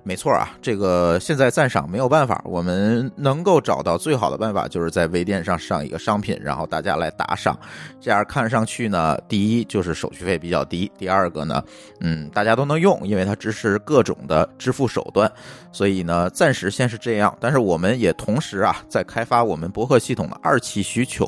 [0.03, 7.55] 没错啊，这个现在赞赏没有办法，我们能够找到最好的办法，就是在微店上上一个商品，然后大家来打赏，
[7.99, 11.64] 这样看上去呢，第一就是手续费比较低，第二个呢，
[11.99, 15.32] 嗯，大家都能用，因为它支持各种的支付手段，
[15.72, 17.36] 所以呢，暂时先是这样。
[17.39, 21.28] 但是我们也同时啊，在开发我们博客系统的二期需求，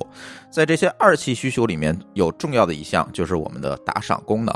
[0.49, 4.53] 在这些二期需求里面有重要的一项就是我们的打赏功能。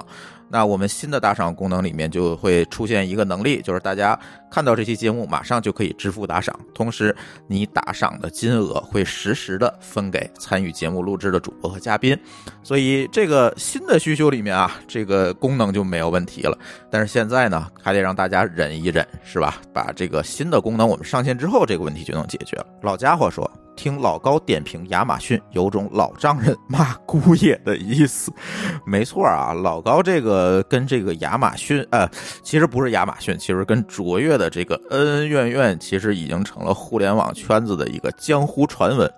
[0.50, 4.18] 那我们新的打赏功能里面就会出现一个能力，就是大家
[4.50, 7.16] 看到这期节目，马上就可以支付打赏，同时
[7.48, 12.18] 你打赏的金额会实时的分给参与节目录制的主播和嘉宾。
[12.64, 16.58] 所以这个新的需求里面啊，这个功能就没有问题了。
[16.90, 19.62] 但是现在呢，还得让大家忍一忍，是吧？
[19.74, 22.66] 把这个新的功能我们上线之后，这个问题就能解决了。
[22.82, 23.50] 老家伙说。
[23.78, 28.34] 听老高点评亚马逊，有种老丈人骂姑爷的意思。
[28.86, 32.10] 没错啊，老高这个跟这个亚马逊，呃，
[32.44, 39.10] 其实不是亚马逊，其实跟卓越的这个恩恩怨怨，其实已经成了互联网圈子的一个江湖传闻。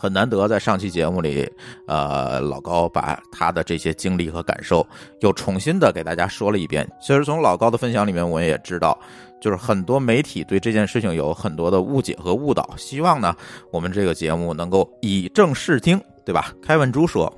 [0.00, 1.50] 很难得在上期节目里，
[1.88, 4.86] 呃，老高把他的这些经历和感受
[5.22, 6.88] 又重新的给大家说了一遍。
[7.00, 8.96] 其实从老高的分享里面，我也知道。
[9.40, 13.34] 就是很多媒体对这件事情有很多的误解和误导，希望呢，
[13.72, 16.52] 我们这个节目能够以正视听，对吧？
[16.62, 17.32] 开文珠说，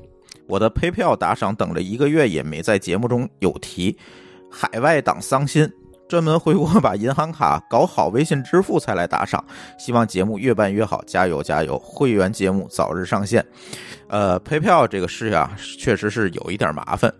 [0.47, 3.97] 我的陪票打赏等了一个月也没在节目中有提，
[4.51, 5.71] 海外党伤心，
[6.09, 9.45] 专门回国把银行卡搞好，微信支付才来打赏，
[9.79, 11.79] 希望节目越办越好，加油加油！
[11.79, 13.45] 会员节目早日上线。
[14.09, 17.13] 呃，配票这个事啊，确实是有一点麻烦。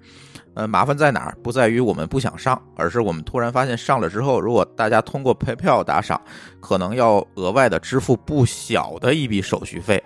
[0.55, 1.37] 呃，麻烦在哪儿？
[1.43, 6.21] 不在于我们不想上，而是我们突然发现上了之后，如果大家通过配票打赏，
[6.61, 10.03] 可能要额外的支付不小的一笔手续费。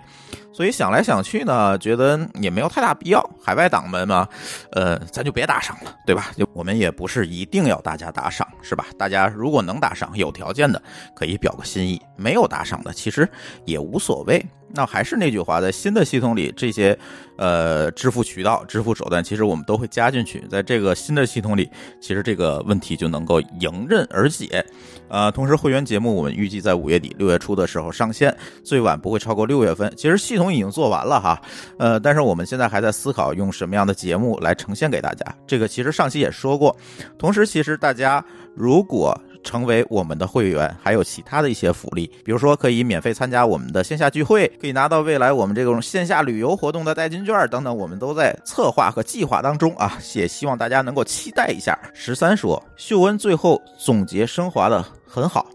[0.55, 3.21] 所以想来想去呢，觉得也没有太大必要。
[3.43, 4.25] 海外党们嘛，
[4.71, 6.31] 呃，咱就别打赏了，对吧？
[6.37, 8.85] 就我们也不是一定要大家打赏，是吧？
[8.97, 10.81] 大家如果能打赏，有条件的
[11.13, 13.27] 可以表个心意；没有打赏的，其实
[13.65, 14.43] 也无所谓。
[14.77, 16.97] 那还是那句话，在新的系统里，这些
[17.37, 20.43] 呃支付渠道、支付手段，其实我们都会加进去。
[20.49, 21.69] 在这个新的系统里，
[22.01, 24.65] 其实这个问题就能够迎刃而解。
[25.07, 28.35] 呃，同时会员节目我们预计在五月底、六月初的时候上线，
[28.65, 29.93] 最晚不会超过六月份。
[29.95, 31.41] 其实系统已经做完了哈，
[31.77, 35.25] 呃，但是我们现在还在思考用什么样的节目来呈现给大家。
[35.45, 36.75] 这个其实上期也说过。
[37.17, 38.23] 同时，其实大家
[38.55, 51.77] 如果成为我们的会员，还有其他的一些福利，比如说可以免费参加我们的线下聚会，可以拿到未来我们这种线下旅游活动的代金券等等，我们都在策划和计划当中啊，也希望大家能够期待一下。
[51.93, 55.45] 十三说，秀恩最后总结升华的很好，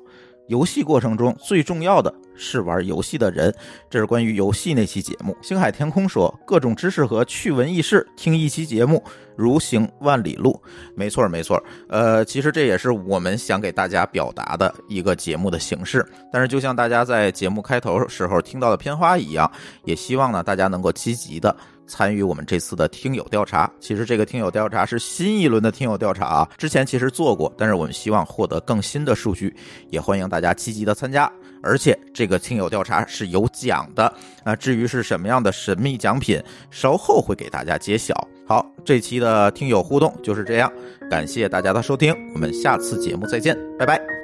[0.47, 2.15] 游戏过程中最重要的。
[2.41, 3.55] 是玩游戏的人，
[3.91, 5.37] 这是关于游戏那期节目。
[5.43, 9.05] 星海天空说，各种知识和趣闻轶事，听一期节目
[9.37, 10.61] 如行万里路。
[10.97, 11.63] 没错，没错。
[11.89, 16.05] 呃，其实这也是我们想给大家表达的一个节目的形式。
[16.33, 19.51] 但是，就像大家在节目开头时候听到的片花一样，
[19.85, 21.55] 也希望呢大家能够积极的。
[21.87, 29.53] 参与我们这次的听友调查，其实这个听友调查是新一轮的听友调查啊，之前其实做过，但是我们希望获得更新的数据，
[29.89, 31.29] 也欢迎大家积极的参加。
[31.63, 34.13] 而且这个听友调查是有奖的
[34.45, 38.15] 那，至于是什么样的神秘奖品，稍后会给大家揭晓。
[38.47, 40.73] 好，这期的听友互动就是这样，
[41.09, 44.20] 感谢大家的收听，我们下次节目再见，拜拜。